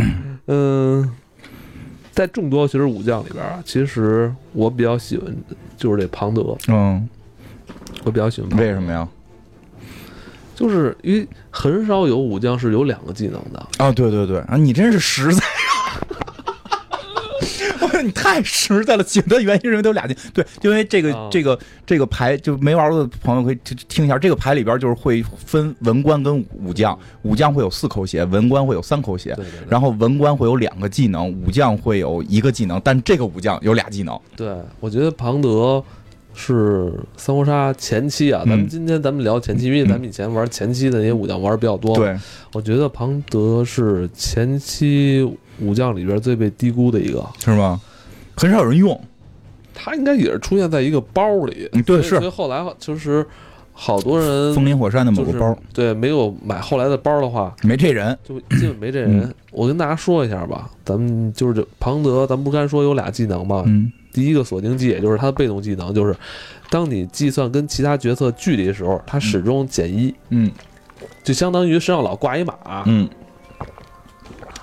[0.46, 1.08] 嗯，
[2.10, 5.32] 在众多其实武将里边啊，其实我比较喜欢
[5.76, 7.08] 就是这庞德，嗯，
[8.02, 8.50] 我比较喜欢。
[8.58, 9.08] 为什么呀？
[10.58, 13.64] 就是因为很少有武将是有两个技能的。
[13.76, 16.02] 啊，对对对啊，你真是实在啊！
[17.80, 29.66] 我说你太实在了，喜欢的原因是因为都有俩技，对，就因为这个、啊这个这个牌就没玩过的朋友可以听听一下，这个牌里边就是会分文官跟武将，武将会有四口血，文官会有三口血，对对对。
[29.70, 34.18] 然后文官会有两个技能，武将会有一个技能，但这个武将有俩技能。
[34.34, 35.82] 对，我觉得庞德
[36.40, 42.16] 是三国杀前期啊，咱们嗯今天咱们聊前期，因为咱们以前玩前期的那些武将玩的比较多。，对，
[42.52, 47.80] 我觉得庞德是前期武将里边最被低估的一个，是吗？
[48.36, 48.98] 很少有人用，
[49.74, 51.68] 他应该也是出现在一个包里。
[51.72, 53.26] 嗯对是所以所以后来就是
[53.80, 59.20] 好多人风林火山的某就是个包对没有买后来的包的话，没这人，就基本没这人。
[59.20, 59.34] 嗯。
[59.52, 63.62] 我跟大家说一下吧，咱们就是这庞德，咱们不刚说有俩技能吗？
[63.66, 63.92] 嗯。
[64.12, 66.12] 第一个锁定技，也就是他的被动技能，就是
[66.68, 70.50] 当你计算跟其他角色距离的时候，他始终减一，嗯。
[71.22, 72.54] 就相当于身上老挂一马。
[72.86, 73.08] 嗯，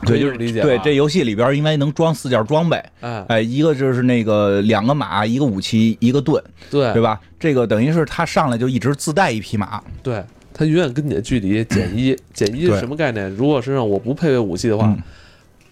[0.05, 2.81] 对，就是理解吧对这游戏里边应该能装四件装备。
[3.01, 7.19] 哎，哎，一个就是那个两个马，一个武器，一个盾，对对吧？
[7.39, 13.29] 这个等于是他上来就一直自带一匹马，对，他永远跟你的距离减一，减一是什么概念？
[13.35, 15.01] 如果身上我不配备武器的话，嗯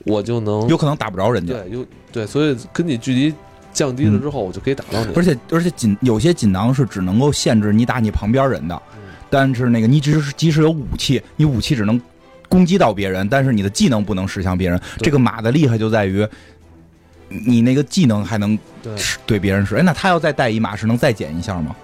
[0.06, 1.54] 我就能有可能打不着人家。
[1.54, 3.34] 对有对，所以跟你距离
[3.72, 5.14] 降低了之后，我就可以打到你。
[5.16, 12.00] 而且而且锦有些锦囊是只能够限制你打你旁边人的，嗯但是那个你只是即使有武器，你武器只能
[12.54, 14.80] 攻击到别人，但是你的技能不能使向别人。
[15.00, 16.28] 这个马的厉害就在于。
[17.30, 18.56] 你那个技能还能
[19.26, 21.76] 对，别人使，哎，那他要再带一马是能再减一下吗？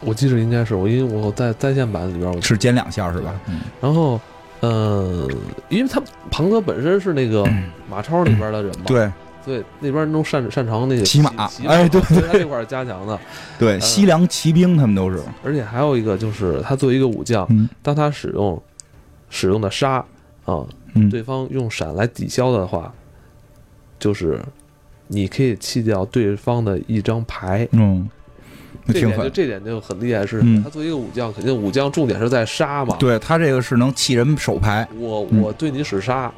[0.00, 3.40] 我记得应该是我，因为我在在线版里边我是减两下是吧？
[3.46, 4.20] 嗯然后，
[4.62, 5.28] 嗯、
[5.68, 7.46] 因为他庞德本身是那个
[7.88, 9.08] 马超里边的人嘛，，对
[9.44, 13.16] 对，那边都擅擅长那个骑马骑哎对所以他这块儿加强的。
[13.60, 18.60] 对，西凉骑兵他们都是，而且还有一个就是，他作为一个武将，嗯当他使用
[19.30, 20.04] 使用的杀
[20.44, 22.92] 啊，嗯，对方用闪来抵消的话，
[23.98, 24.38] 就是
[25.08, 27.66] 你可以弃掉对方的一张牌。
[27.72, 28.06] 嗯。
[28.86, 32.96] 这点就这点就很厉害，是嗯他作为一个武将，肯定武将重点是在杀嘛。
[32.96, 36.32] 对他这个是能弃人手牌，我嗯我对你使杀，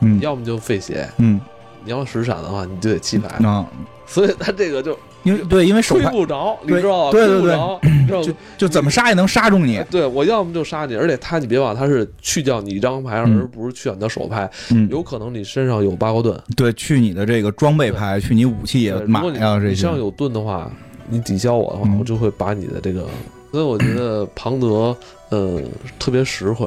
[0.00, 1.38] 嗯要么就费血，嗯
[1.84, 3.28] 你要使闪的话，你就得弃牌。
[3.44, 3.66] 啊，
[4.06, 4.98] 所以他这个就
[5.28, 7.10] 因为对，因为手推牌不着，你知道吗？
[7.12, 8.34] 对对对推不着，你知道吗？
[8.56, 14.50] 就怎么杀也能杀中你，对我要么就杀你，而且他你别忘了，他是去掉你一张牌，嗯而不是去掉你的手牌。
[14.70, 20.70] 嗯，有可能你身上有八卦盾，对，去你的这个装备牌，去你武器也马如果你呀这些你身上，有盾的话，
[21.08, 23.06] 你抵消我的话，嗯我就会把你的这个。
[23.50, 24.94] 所以我觉得庞德，
[25.30, 25.60] 呃，
[25.98, 26.66] 特别实惠，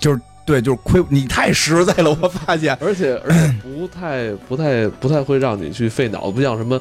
[0.00, 6.80] 就是对，就是亏你太实在了，我发现，而且而且不太不太不太会让你去费脑子，不像什么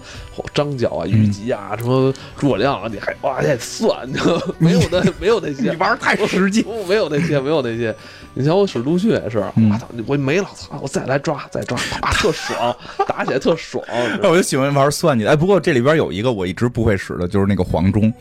[0.55, 7.95] 张角啊、虞姬啊、什么诸葛亮啊，你还哇还得算，你知道吗没有那 没有那些，你玩儿太实际，没有那些没有那些。
[8.34, 12.75] 你像我使陆逊也是，嗯我操，我没了，操，我再来抓再抓，啪特爽，
[13.08, 13.84] 打起来特爽。
[14.23, 15.27] 我就喜欢玩算计。
[15.27, 18.12] 哎，不过这里边有一个我一直不会使的，就是那个黄忠，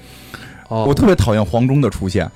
[0.68, 2.30] 哦我特别讨厌黄忠的出现。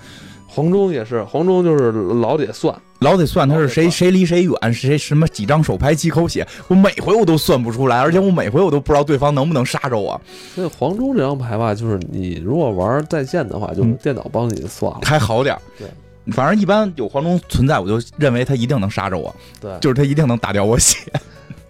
[0.54, 10.20] 黄忠也是，黄忠就是老得算，老得算他是谁谁离谁远，谁什么几张手牌几口血，我每回我都算不出来，而且我每回我都不知道对方能不能杀着我，
[10.54, 13.98] 所以黄忠这张牌吧，就是你如果玩在线的话，就是嗯。
[14.02, 15.00] 电脑帮你算了。
[15.04, 15.62] 还好点儿。
[15.78, 15.86] 对，
[16.32, 21.10] 反正一般有黄忠存在，我就认为他一定能杀着我，对，就是他一定能打掉我血。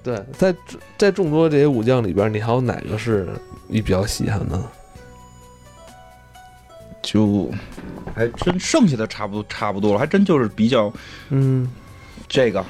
[0.03, 0.53] 对，在
[0.99, 3.29] 在众多这些武将里边，你还有哪个是
[3.69, 4.61] 你比较稀罕的？
[7.03, 7.51] 就
[8.15, 10.93] 还真剩下的差不多差不多了，还真就是比较
[11.31, 11.69] 嗯，
[12.29, 12.65] 这个。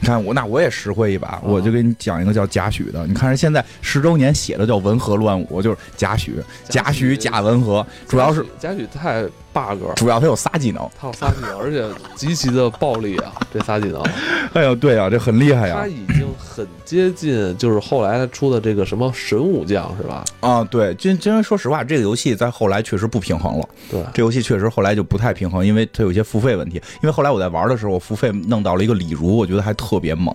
[0.00, 3.06] 你看我那我也实惠一把，我就给你讲一个叫贾诩的。
[3.06, 6.32] 你看人现在十周年写的叫文和乱舞，就是贾诩，
[6.68, 10.90] 贾诩贾文和，主要是贾诩太 bug，主要它有仨技能。
[11.00, 13.32] 它有仨技能，而且极其的暴力啊！
[13.52, 14.02] 这仨技能，
[14.52, 15.76] 哎呦，对啊，这很厉害呀！
[15.80, 20.24] 它已经很接近，就是后来他出的这个什么神武将是吧？
[20.40, 23.68] 啊，对，因因为说实话，这个游戏在后来确实不平衡了。
[23.90, 26.76] 对，这游戏确实后来就不太平衡，因为它有一些付费问题。
[27.02, 30.34] 因为后来我在玩的时候，我付费弄到了一个李儒，我觉得还特别猛，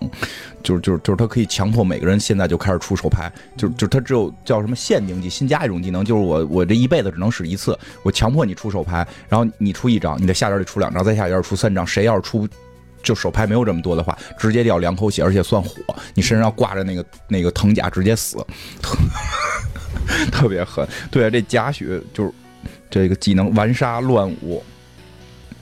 [0.64, 12.48] 就是就是就是它可以强迫每个人现在就开始出手牌，就就它只有叫什么限定技，新加一种技能，就是我我这一辈子只能使一次，我强迫你出手牌，然后你出一张，你的下边里出两张，再下边出三张，谁要是出。
[13.02, 15.78] 就手牌没有这么多的话，直接掉两口血，而且算火，
[16.14, 18.46] 你身上挂着那个 那个藤甲，直接死，
[20.34, 20.86] 特别狠。
[21.10, 22.32] 对，这贾诩就是
[22.90, 24.62] 这个技能玩杀乱舞，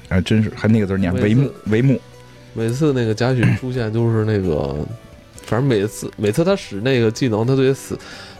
[0.09, 2.01] 哎真是还那个字念帷幕帷幕，
[2.55, 4.83] 每次那个贾诩出现就是那个
[5.43, 7.95] 反正每次每次他使那个技能，他都得死，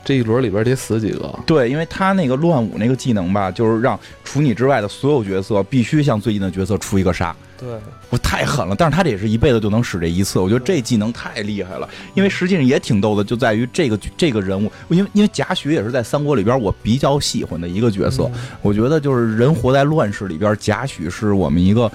[0.08, 1.38] 这一轮里边得死几个。
[1.46, 7.36] 对，因为他那个乱舞那个技能吧，就是让除你之外的所有角色必须向最近的角色出一个杀。
[7.58, 7.68] 对，
[8.10, 11.90] 我太狠了，但是他这也是一辈子就能使这一次，我觉得这技能太厉害了。
[12.14, 18.32] 因为实际上也挺逗的，就在于这个这个人物，因为因为贾诩也是在三国里边我比较喜欢的一个角色。
[18.62, 21.92] 我觉得就是人活在乱世里边，贾诩是我们一个，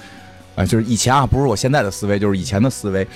[0.53, 3.07] 啊，就是以前啊，不是我现在的思维，就是以前的思维。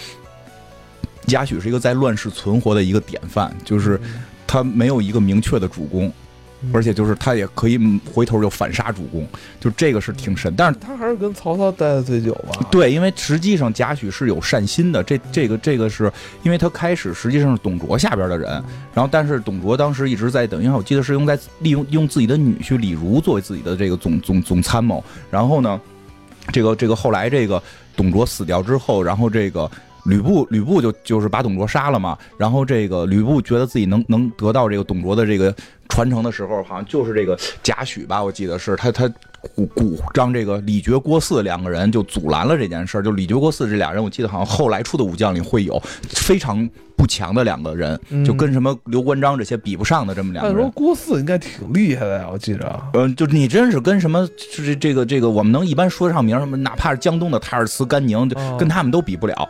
[1.28, 4.00] 贾诩是一个在乱世存活的一个典范，就是
[4.48, 6.12] 他没有一个明确的主公。
[6.74, 7.78] 而且就是他也可以
[8.12, 9.28] 回头就反杀主公，
[9.60, 10.52] 就这个是挺神。
[10.58, 12.68] 但是他还是跟曹操待的最久吧？
[12.72, 15.04] 对，因为实际上贾诩是有善心的。
[15.04, 18.50] 这这个这个是因为他开始实际上是董卓下边的人，
[18.92, 25.04] 然后但是董卓当时一直在等，因为我记得是用在利用用自己的女婿李儒作为自己的这个总总总参谋。
[25.30, 25.80] 然后呢，
[26.52, 27.62] 这个这个后来这个
[27.96, 29.70] 董卓死掉之后，然后这个。
[30.08, 32.18] 吕布，吕布就就是把董卓杀了嘛。
[32.38, 35.54] 然后这个吕布觉得自己能能得到这个董卓的这个
[35.90, 39.08] 传承的时候，好像就是这个贾诩吧，我记得是他他
[39.56, 43.02] 鼓鼓让这个李傕郭汜两个人就阻拦了这件事儿。
[43.02, 50.62] 就李傕郭汜这俩人，我记得好像后来出的武将里会有非常不强的两个人，就跟什么刘关张这些比不上的这么两个人。
[50.62, 52.84] 说郭汜应该挺厉害的呀，我记着。
[52.94, 59.50] 嗯，就你真是跟什么就是这个这个我们能一般说得上名什么，哪怕是江东的泰尔茨、甘宁，就跟他们都比不了。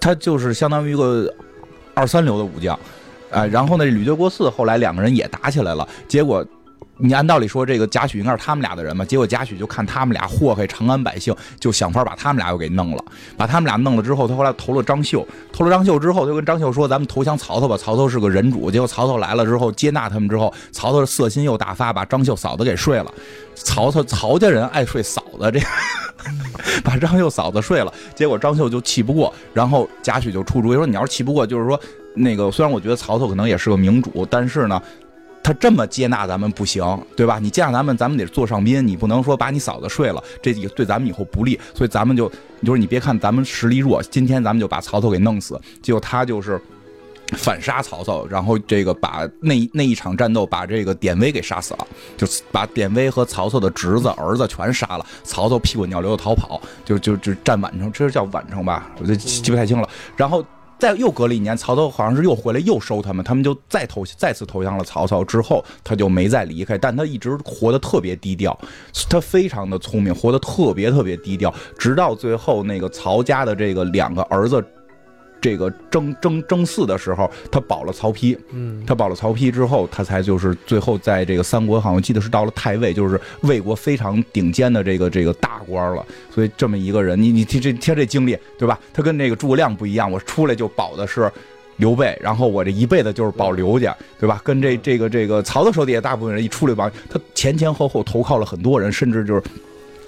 [0.00, 1.32] 他就是相当于一个
[1.94, 2.78] 二三流的武将，
[3.30, 6.44] 啊，然后呢，吕德国四后来两个人也打起来了，结果
[6.98, 13.04] 你按道理说这个贾诩应该是他们俩的人嘛，结果贾诩就看他们俩祸害长安百姓，就想法把他们俩又给弄了，
[13.36, 23.12] 把他们俩弄了之后，他后来投了张绣，投了张绣之后，就跟张绣说咱们投降曹操吧，曹操是个人主，结果曹操来了之后接纳他们之后，曹操色心又大发，把张绣嫂子给睡了，
[23.54, 25.60] 曹操曹家人爱睡嫂子这。
[26.82, 31.80] 把张绣嫂子睡了，结果张绣就气不过，然后贾诩就出主意说：“你要是气不过，就是说
[32.14, 34.82] 那个虽然我觉得曹操可能也是个明主，但是呢，
[35.42, 36.84] 他这么接纳咱们不行，
[37.16, 37.38] 对吧？
[37.38, 41.58] 你接纳咱们，咱们得做上宾，你不能说把你嫂子睡了，这对咱们以后不利。
[41.74, 42.30] 所以咱们就
[42.64, 45.60] 就是你别看咱们实力弱，今天咱们就把曹操给弄死。
[45.82, 46.60] 结果他就是。”
[47.36, 51.86] 反杀曹操，然后这个把那那一场战斗把这个典韦给杀死了，
[52.16, 55.04] 就把典韦和曹操的侄子、儿子全杀了。
[55.24, 58.90] 曹操屁滚尿流的逃跑，就就就战宛城，这是叫宛城吧？
[58.98, 59.86] 我就记不太清了。
[60.16, 60.42] 然后
[60.78, 65.24] 再又隔了一年，曹操好像是又回来又收他们，他们就再投再次投降了曹操。
[65.24, 68.58] 之后他就没再离开，但他一直活得特别低调，
[69.10, 74.64] 他非常的聪明，活得特别特别低调，直到最后那个曹家的这个两个儿子。
[75.40, 86.04] 这个争争争四的时候，他保了曹丕，嗯，他保了曹丕之后，他才就是最后在这个三国，好像记得是到了太尉，就是魏国非常顶尖的这个这个大官了。
[86.34, 88.78] 所以这么一个人，你你听这听这经历，对吧？
[88.92, 91.30] 他跟那个诸葛亮不一样，我出来就保的是
[91.76, 94.40] 刘备，然后我这一辈子就是保刘家，对吧？
[94.42, 99.42] 跟这这个这个曹操手底下大部分人一出来保，他前前后后投靠了很多人，甚至就是。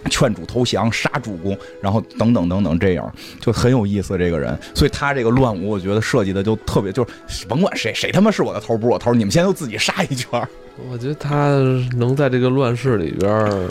[0.09, 4.17] 劝主投降，杀主公，然后等等等等，这样就很有意思。
[4.17, 10.43] 这个人，所以他这个乱舞，我觉得设计的就特别，就是甭管谁，谁他妈是我的头，不是我头，你们先都自己杀一圈。
[10.91, 11.51] 我觉得他
[11.97, 13.69] 能在这个乱世里边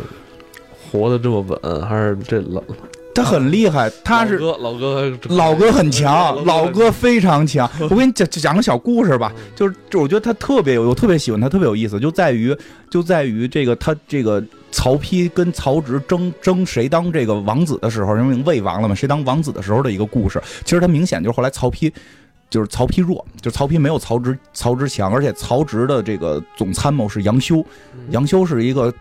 [0.92, 2.62] 活得这么稳，还是这老
[3.14, 3.92] 他很厉害。
[4.04, 7.70] 他是老哥，老哥很强，老哥非常强。
[7.90, 12.56] 我给你讲讲个小故事吧，就是就我觉得他特别有，我特别喜欢他，特别有意思，就在于
[12.90, 14.44] 就在于这个他这个。
[14.72, 20.42] 曹丕跟曹植争争谁当这个王子的时候，因为魏王了嘛，谁当王子的时候的一个故事。
[20.64, 21.92] 其实他明显就是后来曹丕，
[22.50, 27.66] 就是曹丕弱，就曹丕没有曹植曹植强，而且曹植的这个总参谋是杨修，
[28.10, 28.94] 杨修是一个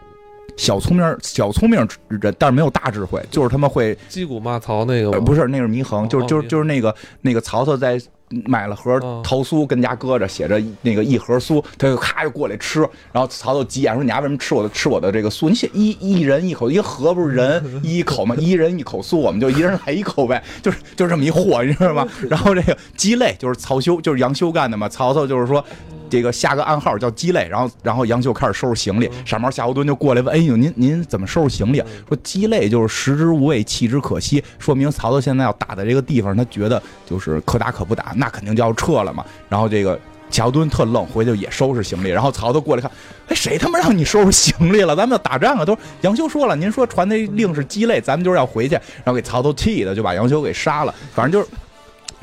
[0.57, 8.01] 小聪明小聪明人，但是没有大智慧，就是他们会击鼓骂曹那个，不是那是祢衡，就是就是就是那个那个曹操在。
[8.45, 12.81] 买了盒桃酥，跟家搁着，写着那个一盒酥，他就咔就过来吃，
[13.13, 15.49] 然后曹操急眼说：“你丫为什么吃我的吃我的这个酥？
[15.49, 18.35] 你写一一人一口，一盒不是人 一口吗？
[18.39, 22.07] 一人一口酥，我们就一人来一口呗，就是就是这么一货，你知道吗？
[22.29, 24.89] 然后这个鸡肋就是曹休，就是杨修干的嘛。
[24.89, 25.65] 曹操就是说。
[26.11, 39.25] 这个下个暗号叫鸡肋，然后然后杨秀开始收拾行李，傻猫夏侯惇就过来问：“哎呦，您您怎么收拾行李？”说鸡肋就是食之无味，弃之可惜，说明曹操现在要打的这个地方，他觉得就是可打可不打，那肯定就要撤了嘛。
[39.49, 39.99] 然后这个
[40.31, 42.09] 夏侯惇特愣，回去也收拾行李。
[42.09, 42.91] 然后曹操过来看，
[43.29, 44.97] 哎，谁他妈让你收拾行李了？
[44.97, 45.65] 咱们要打仗啊！
[45.65, 48.75] 都杨修说了，您说传那令是鸡肋，咱们就是要回去。
[48.75, 50.95] 然后给曹操气的，就把杨修给杀了。
[51.15, 51.51] 反正就是。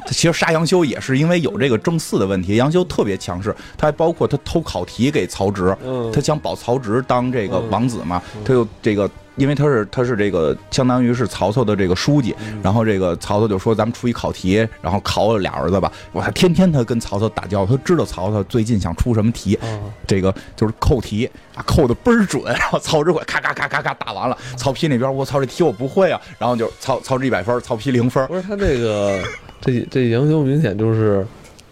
[0.07, 5.75] 其实杀杨修也是因为有这个正四的问题，杨修特别强势，他还包括他偷考题给曹植，
[6.13, 15.91] 他想保曹植当这个王子嘛，他又这个因为他是他是这个相当于是曹操的这个书记，然后这个曹操就说咱们出一考题，然后考了俩儿子吧。
[16.11, 19.67] 我他天天他跟曹操打交道，他知道曹操最近想出什么题，啊，
[20.07, 22.43] 这个就是扣题啊，扣的倍儿准。
[22.45, 28.25] 然后曹植会咔咔咔咔咔打完了，曹丕那边我操这题我不会啊，然后就曹曹植一百分，曹丕零分。
[28.27, 29.21] 不是他这个
[29.61, 31.25] 这这杨修明显就是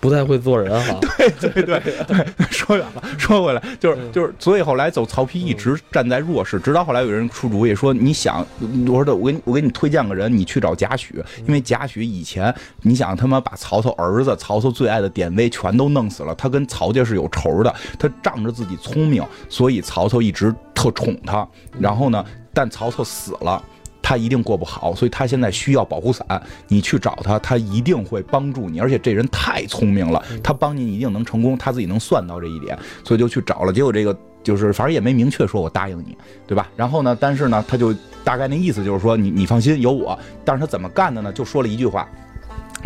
[0.03, 0.99] 不太会做人哈。
[1.17, 8.45] 对对对对，说远了，说回来就是嗯就是，所以后来走曹丕一直站在弱势，直到后来有人出主意说，你想，
[8.85, 11.13] 我说的我给你我给你推荐个人，你去找贾诩，
[11.47, 21.47] 因为贾诩以前你想他妈把曹操儿子曹操最爱的典韦全都弄死了，他跟曹家是有仇的，他仗着自己聪明，所以曹操一直特宠他，
[21.79, 23.63] 然后呢，但曹操死了。
[24.03, 26.27] 他一定过不好，所以他现在需要保护伞。
[26.67, 33.71] 你去找他，他一定会帮助你，而且这人太聪明了，他帮你一定能成功，他自己能算到这一点，所以就去找了。
[33.71, 36.69] 结果这个就是反正也没明确说我答应你，对吧？
[36.75, 37.95] 然后呢，但是呢，他就
[38.25, 41.31] 大概那意思就是说你你放心有我，但是他怎么干的呢？
[41.31, 42.05] 就说了一句话，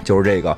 [0.04, 0.58] 就是这个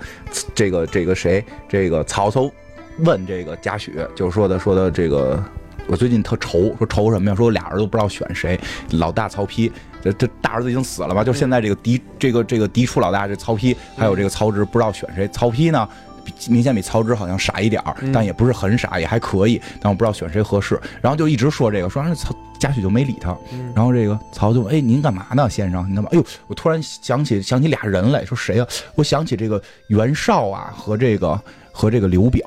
[0.53, 2.51] 这个这个谁这个曹操
[2.99, 5.41] 问这个贾诩，就是说的说的这个。
[5.89, 7.35] 我最近特愁，说愁什么呀？
[7.35, 8.59] 说俩儿子不知道选谁，
[8.91, 9.71] 老大曹丕，
[10.03, 11.23] 这这大儿子已经死了吧？
[11.23, 15.27] 就现在这个嫡这个这个嫡出老大这曹丕，还有这个曹植不知道选谁。
[15.29, 15.89] 曹丕呢，
[16.47, 19.61] 明显比曹植好像傻一点儿，但也不是很傻，也还可以。
[19.81, 23.35] 但我不知道选谁合适，然后就一直说这个，说完曹贾诩就没理他。
[23.75, 25.85] 然后这个曹就哎，您干嘛呢，先生？
[25.87, 26.09] 您干嘛？
[26.13, 31.39] 哎呦，我突然想起想起俩人来，说谁呀、我想起这个袁绍啊和这个
[31.71, 32.45] 和这个刘表，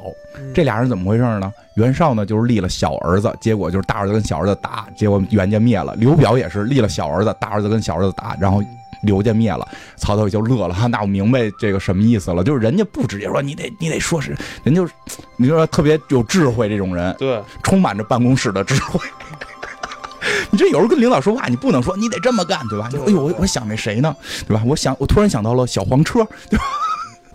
[0.55, 1.53] 这俩人怎么回事呢？
[1.77, 5.95] 袁绍呢就是立了小儿子，结果就是大儿子跟小儿子打，结果袁家灭了。
[5.97, 8.63] 刘表也是立了小儿子，大儿子跟小儿子打，然后。
[9.03, 10.75] 刘家灭了，曹操也就乐了。
[10.75, 14.93] 哈， 那我明白这个什么意思了，就是人家不直接说你得你得说是，人就是
[15.37, 19.01] 你说特别有智慧这种人，对，充满着办公室的智慧。
[20.51, 22.89] 你这有时候跟领导说话，你不能说你得这么干，对吧？
[22.93, 24.15] 哎呦，我我想那谁呢，
[24.47, 24.63] 对吧？
[24.67, 26.27] 我想我突然想到了小黄车，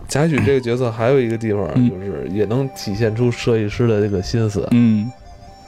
[0.08, 5.10] 贾诩这个角色还有一个地方，嗯就是也能体现出设计师的这个心思，嗯，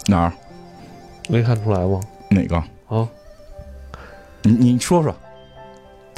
[0.07, 0.33] 哪儿
[1.29, 2.01] 没看出来吗？
[2.31, 2.57] 哪个？
[2.89, 3.07] 啊，
[4.43, 5.15] 你你说说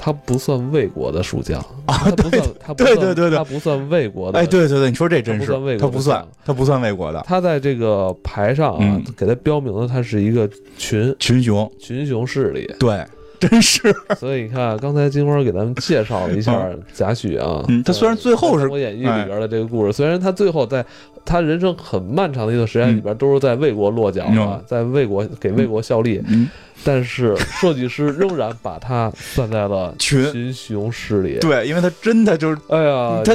[0.04, 1.60] 他不算魏国的蜀将。
[1.86, 3.38] 啊他不算，他不算，对对对对。
[3.38, 4.40] 他不算魏国的。
[4.40, 5.46] 哎，，对对对，你说这真是。
[5.78, 7.22] 他不算他不算魏国的。
[7.24, 11.14] 他在这个牌上啊嗯，给他标明了他是一个群。
[11.20, 13.04] 群雄，群雄势力，对，
[13.38, 20.84] 真是，所以你看，刚才金花给咱们介绍了一下 贾诩啊，嗯他虽然最后是国演义》里边的这个故事，虽然他最后在
[21.24, 24.38] 他人生很漫长的一段时间里边都是在魏国落脚嗯。
[24.38, 26.48] 啊，在魏国给魏国效力，嗯，
[26.84, 30.30] 但是设计师仍然把他算在了群。
[30.32, 31.38] 群雄势力。
[31.40, 33.34] 对，因为他真的就是哎呀，他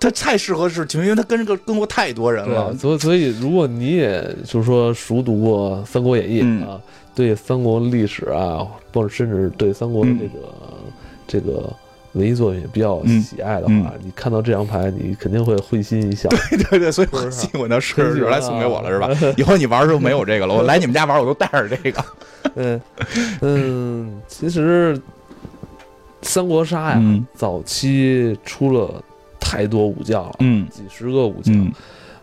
[0.00, 6.66] 他太适合是群，因为他跟个跟过太多人了，，所以所以如果你也就是说熟读过《三国演义》嗯。
[6.66, 6.80] 啊，
[7.12, 10.54] 对三国历史啊，或者甚至对三国的这个、
[11.26, 11.70] 这个
[12.12, 16.28] 文艺作品比较嗯喜爱的话，你看到这张牌，你肯定会会心一笑。
[16.50, 19.34] 对对对，所以我是不是喜欢他是很喜欢是来送给我了是吧 啊？
[19.36, 22.04] 以后你玩的时候没有这个了，我 来你们家玩我都带着这个。
[22.56, 22.80] 嗯
[23.42, 25.00] 嗯，其实
[26.22, 29.02] 三国杀呀，嗯早期出了
[29.38, 31.54] 太多武将了，嗯几十个武将。
[31.54, 31.72] 嗯，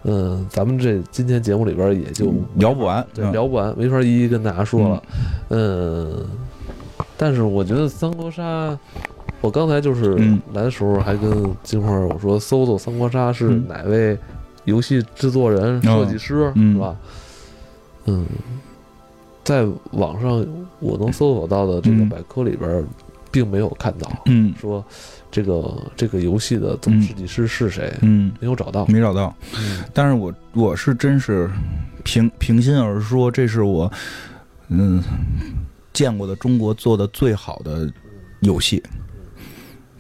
[0.04, 5.04] 嗯，咱们这今天节目里边也就聊不完，对，嗯聊不完，没法一一跟大家说了。
[5.50, 6.26] 嗯，
[7.16, 8.78] 但是我觉得三国杀，
[9.42, 10.42] 我刚才就是嗯。
[10.54, 13.68] 来的时候还跟金花我说，搜搜三国杀是嗯。
[13.68, 14.18] 哪位
[14.66, 16.74] 游戏制作人、哦设计师，嗯。
[16.74, 16.96] 是吧？
[18.06, 18.26] 嗯，
[19.44, 20.46] 在网上
[20.80, 22.10] 我能搜索到的这个嗯。
[22.10, 22.86] 百科里边，
[23.32, 24.54] 并没有看到嗯。
[24.60, 24.84] 说
[25.30, 28.86] 这个这个游戏的总设计师是谁，嗯，没有找到。
[28.88, 29.36] 没找到。
[29.58, 29.84] 嗯。
[29.94, 31.50] 但是我我是真是
[32.04, 33.92] 平平心而说，这是我
[34.70, 35.04] 嗯
[35.94, 37.92] 见过的中国做的最好的
[38.40, 38.82] 游戏，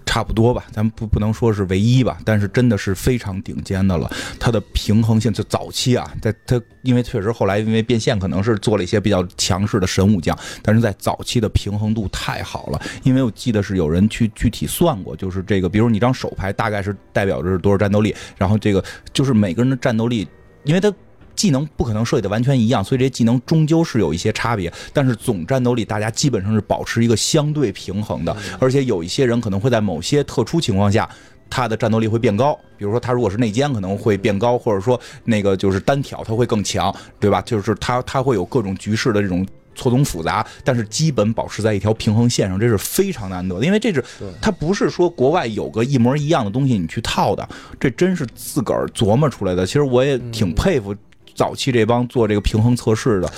[0.07, 4.09] 差不多吧，咱们不不能说是唯一吧，但是真的是非常顶尖的了。
[4.39, 12.81] 它的平衡性就早期啊，在它因为确实后来因为变现可能是做了一些比较强势的神武将，但是在早期的平衡度太好了。
[13.03, 18.83] 因为我记得是有人去具体算过，就是这个，比如你张手牌大概是代表着多少战斗力，然后这个
[19.13, 20.27] 就是每个人的战斗力，
[20.63, 20.91] 因为它。
[21.37, 24.69] 技能不可能设计的完全一样，所以这些技能终究是有一些差别。
[24.91, 31.07] 但是总战斗力大家基本上是保持一个相对平衡的，而且有一些人可能会在某些特殊情况下，
[31.49, 32.53] 他的战斗力会变高。
[32.77, 37.41] 比如说他如果是内奸可能会变高，或者说那个就是单挑他会更强，对吧？
[37.43, 39.47] 就是他他会有各种局势的这种。
[39.79, 43.63] 错综复杂，但是基本保持在一条平衡线上，这是非常难得的。
[43.63, 44.03] 因为这是
[44.41, 47.47] 他不是说国外有个一模一样的东西你去套的，
[47.79, 49.63] 这真是自个儿琢磨出来的。
[49.67, 50.95] 其实我也挺佩服
[51.37, 53.31] 早期这帮做这个平衡测试的，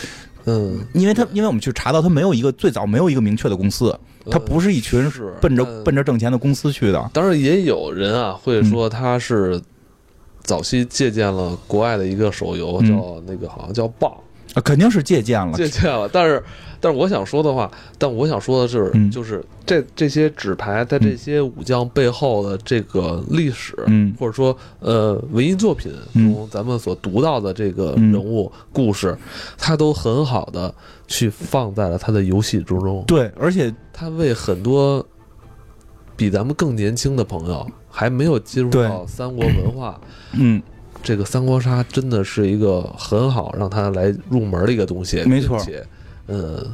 [0.45, 3.93] 嗯，因为他因为我们去查到，他没有一个最早没有一个明确的公司，
[4.31, 7.09] 他不是一群呃是奔着但奔着挣钱的公司去的。
[7.13, 9.61] 当然也有人啊会说他是
[10.41, 12.87] 早期借鉴了国外的一个手游，嗯。
[12.87, 14.11] 叫那个好像叫棒，
[14.53, 15.57] 啊，肯定是借鉴了。
[15.57, 16.09] 借鉴了。
[16.11, 16.43] 但是，
[16.79, 29.15] 但是我想说的话，但我想说的是，嗯就是这这些纸牌在这些武将背后的这个历史，嗯或者说呃文艺作品中咱们所读到的这个嗯人物故事，
[29.57, 30.73] 它都很好的
[31.07, 33.03] 去放在了他的游戏之中。
[33.05, 35.05] 对，而且他为很多
[36.15, 39.99] 比咱们更年轻的朋友还没有进入到三国文化，
[40.33, 40.61] 嗯，
[41.01, 45.85] 这个三国杀真的是一个很好让他来入门的一个东西，没错并且，
[46.27, 46.65] 呃，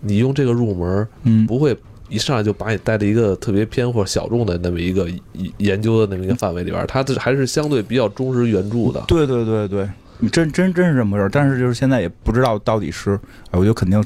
[0.00, 1.76] 你用这个入门嗯，不会
[2.08, 9.02] 一上来就把你带到一个特别偏或小众的那么一个研研究的那么一个范围里边儿，它这还是相对比较忠实原著的。
[9.06, 11.28] 对对对对，你真真真是这么回事儿。
[11.28, 13.18] 但是就是现在也不知道到底是，
[13.50, 14.02] 哎我觉得肯定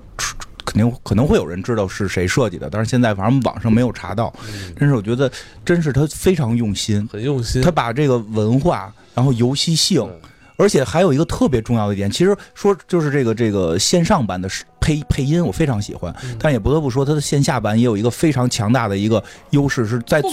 [0.64, 4.32] 肯定可能会有人知道是谁设计的，但是现在反正网上没有查到。
[4.46, 5.30] 嗯真是我觉得，
[5.64, 10.08] 真是他非常用心，很用心他，把这个文化，然后游戏性，
[10.56, 14.48] 而且还有一个特别重要的一点，其实说就是这个这个线上版的
[14.80, 20.22] 配配音，我非常喜欢，嗯但也不得不说，它的线下版也有一个非常强大的一个优势，是在。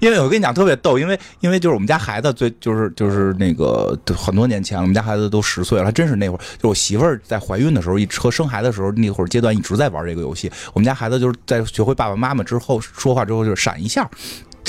[0.00, 10.52] 因为我跟你讲特别逗，因为因为就是我们家孩子最就是就是那个很多年前了，我们家孩子都十岁了，还真是那会儿，就我媳妇儿在怀孕的时候，一和生孩子的时候那会儿阶段一直在玩这个游戏。
[10.72, 14.08] 我们家孩子就是在学会爸爸妈妈之后说话之后就是闪一下，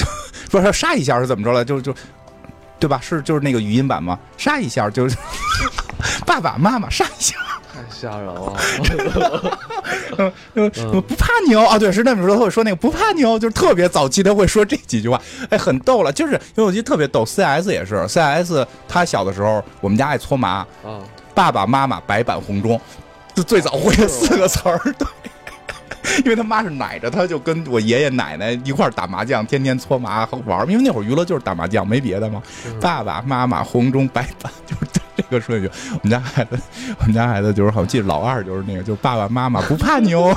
[0.51, 1.63] 不是杀一下是怎么着了？
[1.65, 1.93] 就就
[2.79, 2.99] 对吧？
[3.01, 4.17] 是就是那个语音版吗？
[4.37, 5.15] 杀一下就是
[6.25, 7.35] 爸爸妈妈杀一下。
[7.73, 8.53] 太吓人了！
[10.55, 15.21] 嗯，不怕牛啊，对，是那么说，他会说那个不怕牛，就是特别早期他会说这几句话，
[15.51, 20.97] 哎，很逗了，就是因为我记得特别逗，CS 也是，CS 他小的时候，我们家爱搓麻，啊，
[21.35, 22.81] 爸爸妈妈白板红中，
[23.35, 25.07] 就最早会的四个词儿，对。
[26.23, 30.65] 因为他妈是奶着他，就跟我爷爷奶奶一块儿打麻将，天天搓麻和玩儿。
[30.67, 32.41] 因为那会儿娱乐就是打麻将，没别的嘛。
[32.81, 35.69] 爸爸妈妈红中白板， 就是这个顺序。
[35.93, 36.59] 我们家孩子，
[36.99, 40.33] 我们家孩子就是好像记得老二就是那个，就是爸爸妈妈不怕牛，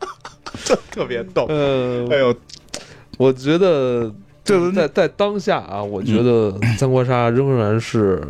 [0.64, 1.46] 特 特别逗。
[1.48, 2.34] 呃，哎呦，
[3.18, 4.12] 我觉得
[4.50, 8.20] 这在在当下啊，我觉得三国杀仍然是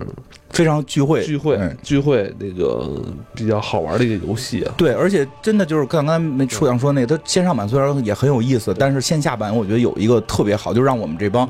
[0.51, 3.03] 非常聚会聚会哎聚会那个
[3.35, 4.75] 比较好玩的一个游戏啊。
[4.77, 11.49] 对，而且真的就是刚刚没说想说那个，它线上版虽然也很有意思，但是线下版我觉得有一个特别好，就让我们这帮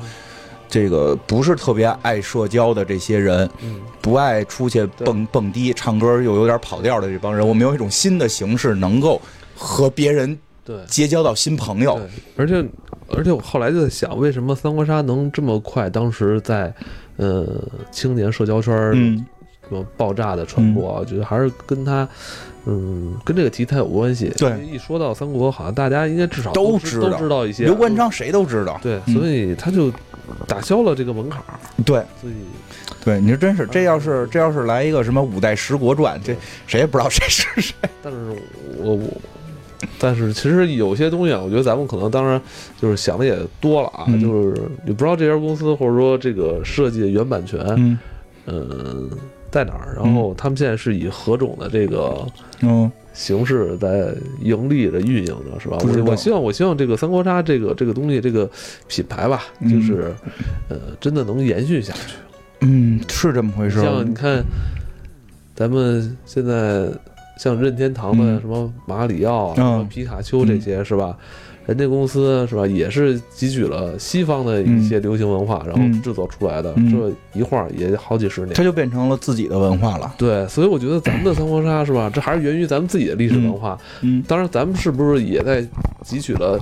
[0.69, 9.21] 这个不是特别爱社交的这些人，嗯，不爱出去蹦蹦迪、唱歌又有点跑调的这帮人，我们有一种新的形式，能够
[9.55, 10.77] 和别人对。
[10.87, 11.99] 结交到新朋友。
[12.37, 12.63] 而且
[13.15, 15.89] 而且我后来就在想，为什么三国杀能这么快？
[15.89, 16.73] 当时在
[17.17, 17.45] 呃
[17.91, 19.25] 青年社交圈儿嗯，
[19.67, 22.07] 什么爆炸的传播啊，我觉得还是跟他
[22.65, 24.29] 嗯跟这个题材有关系。
[24.37, 28.79] 对一说到三国，好像大家应该至少都知道都知道一些刘关张谁都知道。
[28.81, 29.91] 对，嗯所以他就
[30.47, 31.59] 打消了这个门槛儿。
[31.83, 32.33] 对所以
[33.03, 36.35] 对，你说真是，这要是这要是来一个什么五代十国传，这
[36.67, 37.73] 谁也不知道谁是谁。
[38.03, 38.19] 但是
[38.77, 39.21] 我我，
[39.99, 42.39] 但是其实有些东西啊，我觉得咱们可能当然
[42.79, 47.97] 就是想的也多了啊，嗯就是你不知道这家公司或者说这个设计的原版权，嗯
[48.45, 49.09] 呃、
[49.51, 52.25] 在哪儿，然后他们现在是以何种的这个
[52.61, 55.77] 嗯，形式在盈利的运营着，是吧？
[55.81, 58.49] 我我希望我希望这个三国杀这个这个东西这个
[58.87, 60.13] 品牌吧，嗯就是
[60.69, 62.15] 呃真的能延续下去。
[62.61, 63.83] 嗯，是这么回事儿。
[63.83, 64.43] 像你看，
[65.55, 66.87] 咱们现在
[67.41, 71.17] 像任天堂的嗯什么马里奥什么皮卡丘这些是吧？
[71.65, 78.53] 人家公司是吧，也是汲取了西方的一些流行文化，然后制作出来的，嗯这一晃也好几十年。
[78.53, 80.13] 它就变成了自己的文化了。
[80.19, 83.75] 对，所以我觉得咱们的三国杀是吧，这还是源于咱们自己的历史文化。
[84.01, 85.63] 嗯当然，咱们是不是也在
[86.05, 86.59] 汲取了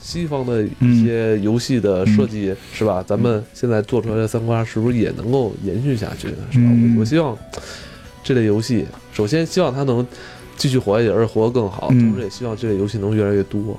[0.00, 3.02] 西方的嗯一些游戏的设计，是吧？
[3.04, 6.70] 咱们现在做出来的三国杀是不是也能够延续下去，是吧？
[7.00, 7.36] 我希望
[8.24, 10.04] 这类游戏，首先希望它能
[10.56, 13.78] 继续活下去，而且活得更好，嗯同时也希望这类游戏能越来越多。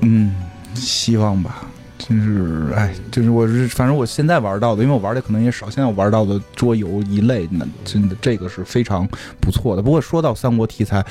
[0.00, 0.34] 嗯，
[0.74, 1.66] 希望吧。
[1.98, 9.06] 真是，哎，就是我是，反正我现在玩到的，因为我玩的可能也少，现在我玩到的桌游一类，那真的这个是非常
[9.38, 9.82] 不错的。
[9.82, 11.04] 不过说到三国题材，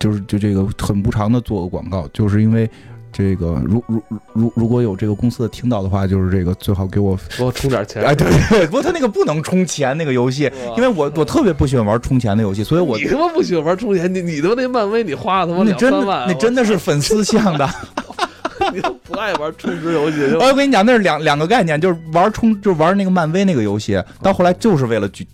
[0.00, 2.68] 就是就这个很不长的做个广告，就是因为
[3.12, 4.02] 这个，如如
[4.32, 8.02] 如如果有这个公司的听到的话，就是这个最好给我，给我充点钱。
[8.02, 17.68] 哎，对对，不过他那个不能充钱那个游戏，因为我我特别不喜欢玩充钱的游戏，所以我你他妈不喜欢玩充钱，你你他妈那漫威你花他妈你真的两三万，那真的是粉丝向的。
[18.72, 25.26] 你都不爱玩充值游戏， 我跟你讲，那是两两个概念，就是玩充，就是玩那个漫威那个游戏，到后来就是为了集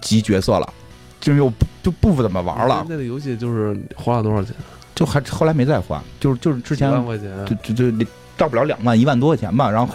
[0.00, 0.72] 集角色了。
[1.18, 4.54] 就又就不怎么玩了，那个游戏就是花了多少钱？
[4.96, 6.90] 就还后来没再还，就是就是之前
[7.46, 9.94] 就就就到不了两万，一万多块钱吧，然后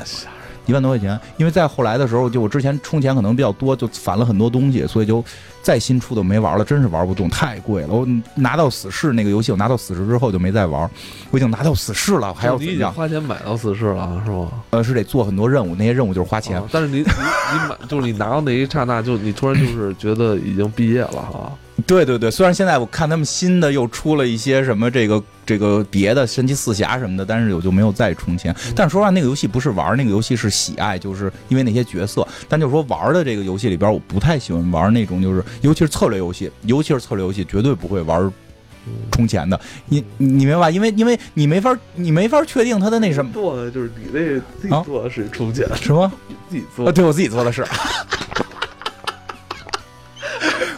[0.68, 5.24] 一万多块钱，因为再后来的时候，就我之前充钱可能比较多，就返了很多东西，所以就
[5.64, 7.88] 再新出的没玩了，真是玩不动，太贵了。
[7.90, 10.88] 我拿到死侍那个游戏，我拿到死侍之后就没再玩，
[11.32, 12.78] 我已经拿到死侍了，还要怎样？
[12.78, 14.52] 经花钱买到死侍了，是吗？
[14.70, 16.64] 呃，是得做很多任务，那些任务就是花钱啊。
[16.72, 21.52] 但是你你你买，就是你拿到那一刹那，就你突然就是觉得已经毕业了哈。
[21.88, 28.56] 对对对，虽然现在我看他们新的又出了一些什么这个这个别的神奇四侠什么的，但是我就没有再充钱。
[28.76, 32.28] 但是说实话，那个游戏不是玩，那个游戏是喜爱，就是因为那些角色。
[32.50, 38.32] 但就是说玩的这个游戏里边，我不太喜欢玩那种，就是尤其是策略游戏，尤其是策略游戏，绝对不会玩
[39.12, 39.60] 充钱的。
[39.88, 40.70] 你你明白吧？
[40.70, 44.20] 因为因为你没法你没法确定他的那什么做的就是你那
[44.60, 46.12] 自己啊做的是充钱，什么。
[46.50, 47.66] 自己做啊，对我自己做的是。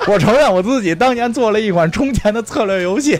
[0.08, 3.20] 我承认我自己当年做了一款充钱的策略游戏，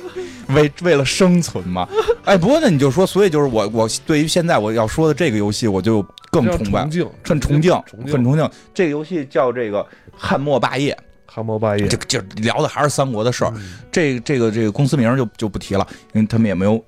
[0.50, 1.88] 为为了生存嘛。
[2.26, 6.82] 哎，不过那，你就说，所以就是我我对于现在我要说的这个游戏，我就更崇拜
[7.24, 7.74] 很崇敬，
[8.12, 8.50] 很崇敬。
[8.74, 9.80] 这个游戏叫这个
[10.16, 13.52] 《汉末霸业汉末霸业》，这，这聊的还是三国的事儿。
[13.56, 16.84] 嗯这这个这个公司名就就不提了，因为他们也没有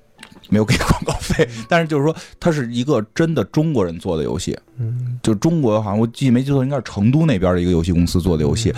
[0.48, 1.48] 没有给广告费。
[1.68, 4.56] 但是就是说，它是一个真的中国人做的游戏。
[4.78, 8.74] 嗯，就中国好像我记没记错，应该是成都那边的一个游戏公司做的游戏，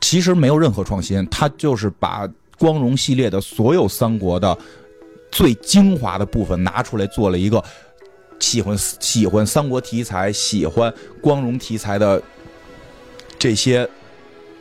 [0.00, 4.56] 其实没有任何创新，它就是把光荣系列的所有三国的
[5.32, 7.62] 最精华的部分拿出来做了一个
[8.38, 12.22] 喜欢喜欢三国题材、喜欢光荣题材的
[13.38, 13.88] 这些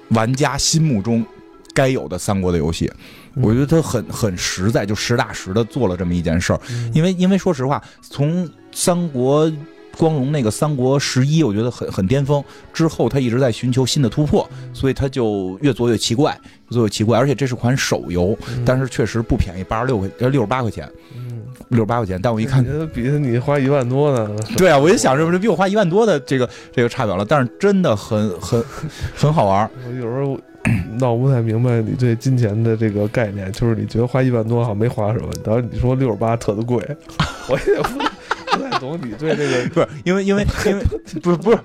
[0.09, 1.25] 玩家心目中
[1.73, 2.91] 该有的三国的游戏。
[3.35, 6.59] 我觉得他很很实在，就实打实的做了这么一件事儿。
[6.93, 9.51] 因为因为说实话，从三国
[9.97, 12.43] 光荣那个三国十一，我觉得很很巅峰。
[12.73, 17.19] 之后他一直在寻求新的突破，所以他就越做越奇怪，越做越奇怪。
[17.19, 21.28] 而且这是款手游，但是确实不便宜，八十六块呃六十八块钱，嗯，
[21.69, 22.19] 六十八块钱。
[22.21, 24.29] 但我一看，觉得比你花一万多呢？
[24.57, 27.25] 对啊，我就想是不是比我花一万多的这个这个差不了了？
[27.27, 28.63] 但是真的很很
[29.15, 29.69] 很好玩儿。
[29.87, 30.39] 我有时候
[30.99, 36.77] 闹不太明白你对金钱的这个概念，就是你觉得花一万多好像没花什么，然后你说六十八特的贵，
[37.49, 39.69] 我也不不太懂你对这个。
[39.69, 40.83] 不是因为因为因为
[41.21, 41.57] 不是不是。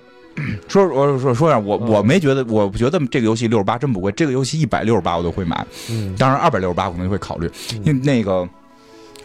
[0.66, 7.48] 说我说说一下，我嗯我没觉得，我觉得这个游戏六十八真不贵，这个游戏一百六十八我都会买，嗯，当然二百六十八可能会考虑，
[7.84, 8.44] 因为那个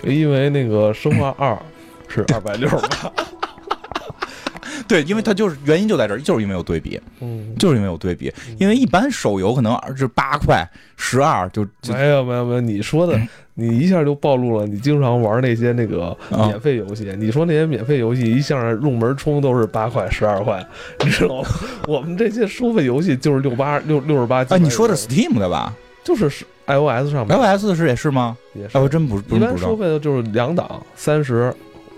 [0.03, 1.57] 因为那个生化二
[2.07, 3.11] 是 二百六十八，
[4.87, 13.19] 对，因为它就是原因就在这儿，就是因为有对比，嗯，就是因为有对比，因为一般手游可能是八块、十二就就没有没有没有，你说的
[13.53, 17.13] 你一下就暴露了，你经常玩那些那个啊免费游戏。
[17.17, 20.65] 你说那些免费游戏一向入门充都是八块、十二块，
[21.03, 21.49] 你知道吗？
[21.85, 24.43] 我们这些收费游戏就是六八六六十八。
[24.45, 25.75] 哎，你说的是 Steam 的吧
[26.05, 28.37] 就是是 iOS 上面？iOS 是也是吗？
[28.53, 31.53] 也是哎，我真不不一般不知道，收费的就是两档，三十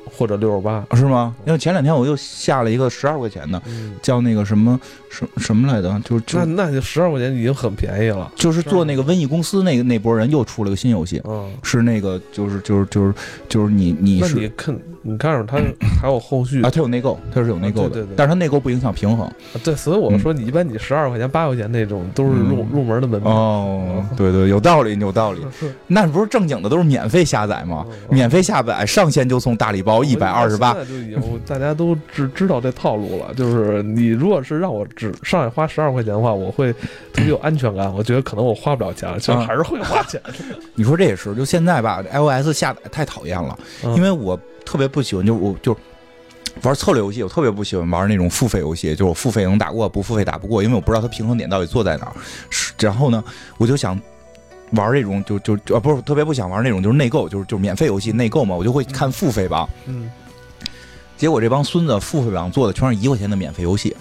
[0.05, 0.85] 或者六十八。
[0.93, 1.35] 是吗？
[1.45, 4.79] 因为前两天我又下了一个十二块钱的，嗯，叫那个什么
[5.09, 5.99] 什什么来着？
[6.03, 8.31] 就是那那就十二块钱已经很便宜了。
[8.35, 13.13] 就是做那个瘟疫公司那个那波人又出了个新游戏，嗯，是那个就是就是就是
[13.49, 15.57] 就是你你是那你看，你看着它
[16.01, 19.29] 还有后续啊，它有内购，它是有内购的，对对对但是它内购不影响平衡。
[19.63, 23.31] 对，所以我说你一般你十二块钱、八块钱那种都是入嗯入门的门票。
[23.31, 25.41] 哦，对对，有道理，有道理。
[25.87, 27.85] 那不是正经的都是免费下载吗？
[27.87, 30.85] 哦免费下载上线就送大礼包一百二十八现。
[30.85, 33.33] 在就已经大家都知知道这套路了。
[33.33, 37.93] 就是你如果是让我只上来花十二块钱的话，我会特别有安全感。
[37.93, 40.21] 我觉得可能我花不了钱，其实啊还是会花钱。
[40.75, 45.75] 你说这也是，就现在吧，iOS 下载太讨厌了，嗯因为我特别不喜欢，就我就
[46.63, 52.13] 玩策略游戏，我特别不喜欢玩那种付费游戏，就是我付费能打过，不付费打不过，因为我不知道它平衡点到底坐在哪儿。
[52.49, 53.23] 是，然后呢，
[53.57, 53.99] 我就想。
[54.71, 59.69] 玩这种就就就啊不是特别不想玩那种就是内购就是就是免费游戏内购嘛，我就会看付费榜。
[59.85, 60.09] 嗯，
[61.17, 63.95] 结果这帮孙子付费榜做的全是一块钱的免费游戏，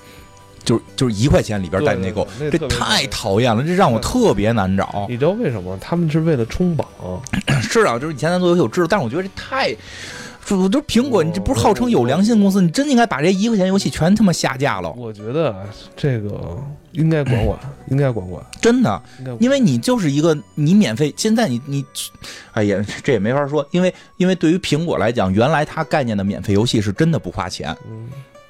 [0.64, 5.06] 就是就是一块钱里边带内购，这太讨讨厌了，这让我特别难找。
[5.08, 5.76] 你知道为什么？
[5.80, 6.86] 他们是为了冲榜。
[7.62, 9.78] 是啊，就是以前咱做游戏我知道，但是我觉得这太，就
[10.56, 15.64] 我就苹果，你这不是号称有良心公司，你真应该把这一块钱游戏全他妈下架了，我觉得啊
[15.96, 16.58] 这个
[16.92, 17.58] 应该管管，
[17.90, 19.02] 应该管管，真的。
[19.38, 21.84] 因为你就是一个你免费，现在你你，
[22.52, 28.08] 哎呀， 这也没法说，因为因为对于苹果来讲，原来它概念的免费游戏是真的不花钱，嗯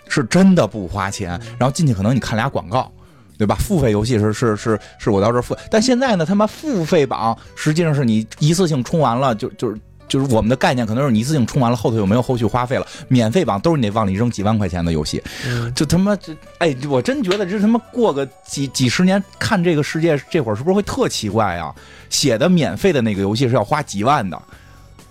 [0.09, 2.91] 是真的不花钱，然后进去可能你看俩广告。
[3.39, 3.55] 对吧？
[3.59, 9.81] 付费游戏是是是是我到这儿付，但现在呢，他妈付费榜实际上是你一次性充完了就就是
[10.11, 12.87] 就是我们的概念可能是你一次性充完了，后头又没有后续花费了。
[13.09, 21.75] 免费榜都是你得往里扔几万块钱的游戏，嗯就他妈这哎，我真觉得这他妈过个几几十年看这个世界，这会儿是不是会特奇怪啊？
[22.11, 24.43] 写的免费的那个游戏是要花几万的，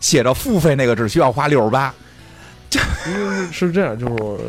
[0.02, 1.92] 写着付费那个只需要花六十八。
[3.04, 4.44] 是是这样，就是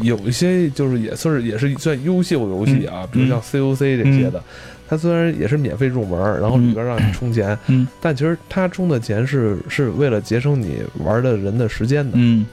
[0.00, 4.42] 有一些就是也算是也是算优秀游戏啊，比如像 COC 这些的，
[4.88, 7.86] 它虽然也是免费入门，然后里边让你充钱，嗯。
[8.00, 12.12] 但其实它充的钱是是为了节省你玩的人的时间的。
[12.14, 12.46] 嗯，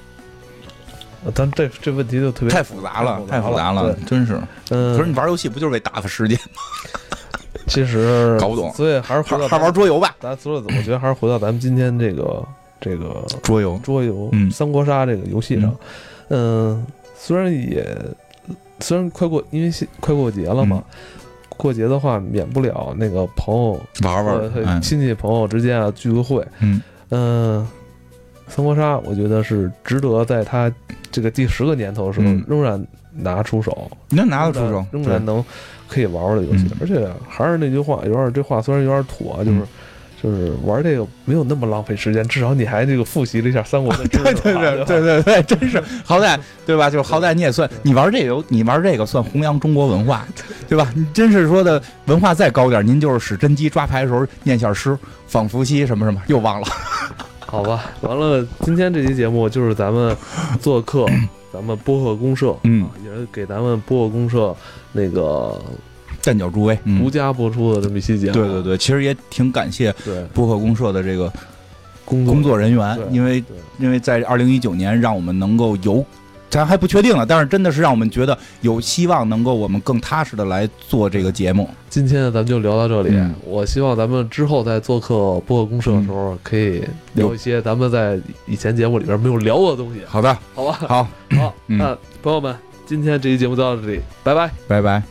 [1.26, 4.40] 呃咱这这问题就特别太复杂了，太太复杂了对，，真是。
[4.72, 6.38] 嗯，可是你玩游戏不就是为打发时间，
[7.68, 8.72] 其实 搞不懂。
[8.74, 10.16] 所以还是回到还还玩桌游吧？
[10.20, 12.44] 咱所以我觉得还是回到咱们今天这个
[12.82, 14.50] 这个桌游，桌游嗯。
[14.52, 15.74] 三国杀这个游戏上，
[16.30, 17.98] 嗯，虽然也
[18.80, 19.72] 虽然快过，因为
[20.02, 20.84] 快过节了嘛，
[21.64, 26.82] 过节的话免不了那个朋友玩玩亲戚朋友之间啊聚个会，嗯。
[27.10, 27.66] 嗯，
[28.48, 30.70] 三国杀我觉得是值得在它
[31.10, 32.44] 这个第十个年头的时候嗯。
[32.48, 35.42] 仍然拿出手，你能拿得出手，仍然能
[35.88, 36.68] 可以玩玩的游戏。
[36.72, 39.68] 嗯，而且还是那句话，有点这话虽然有点土啊，就是嗯。
[40.24, 46.90] 就是玩这个没有那么浪费时间，至少你还这个复习了一下三国的知识 对对对对对对，真是好歹对吧？
[46.90, 50.26] 就是好歹你也算你玩这个游，你玩这个算弘扬中国文化，
[50.70, 50.90] 对吧？
[50.96, 54.98] 你真是说的文化再高点，您就是使真机抓牌的时候念下诗，
[55.28, 56.68] 仿伏羲什么什么，又忘了。
[57.46, 60.16] 好吧，完了，今天这期节目就是咱们
[60.62, 61.06] 做客
[61.52, 64.56] 咱们播客公社，嗯啊，也是给咱们播客公社
[64.94, 65.62] 那个
[66.24, 68.34] 站脚诸位，嗯独，家播出的这么一期节目。
[68.34, 71.32] 对对对，其实也挺感谢对，播客公社的这个
[72.06, 73.44] 工作工作人员，因为
[73.78, 76.04] 因为在二零一九年，让我们能够有，
[76.50, 81.70] 咱还不确定了，但是真的是让我们觉得有希望能够我们更踏实的来做这个节目。
[81.90, 83.10] 今天呢，咱们就聊到这里。
[83.16, 88.18] 嗯我希望咱们之后在做客播客公社的时候，可以聊一些咱们在
[88.48, 90.74] 以前节目里边没有聊过的东西，好的，好吧？
[90.88, 91.08] 好，
[91.38, 92.56] 好，嗯那朋友们，
[92.86, 94.50] 今天这期节目就到这里，拜拜。
[94.68, 95.04] 拜拜。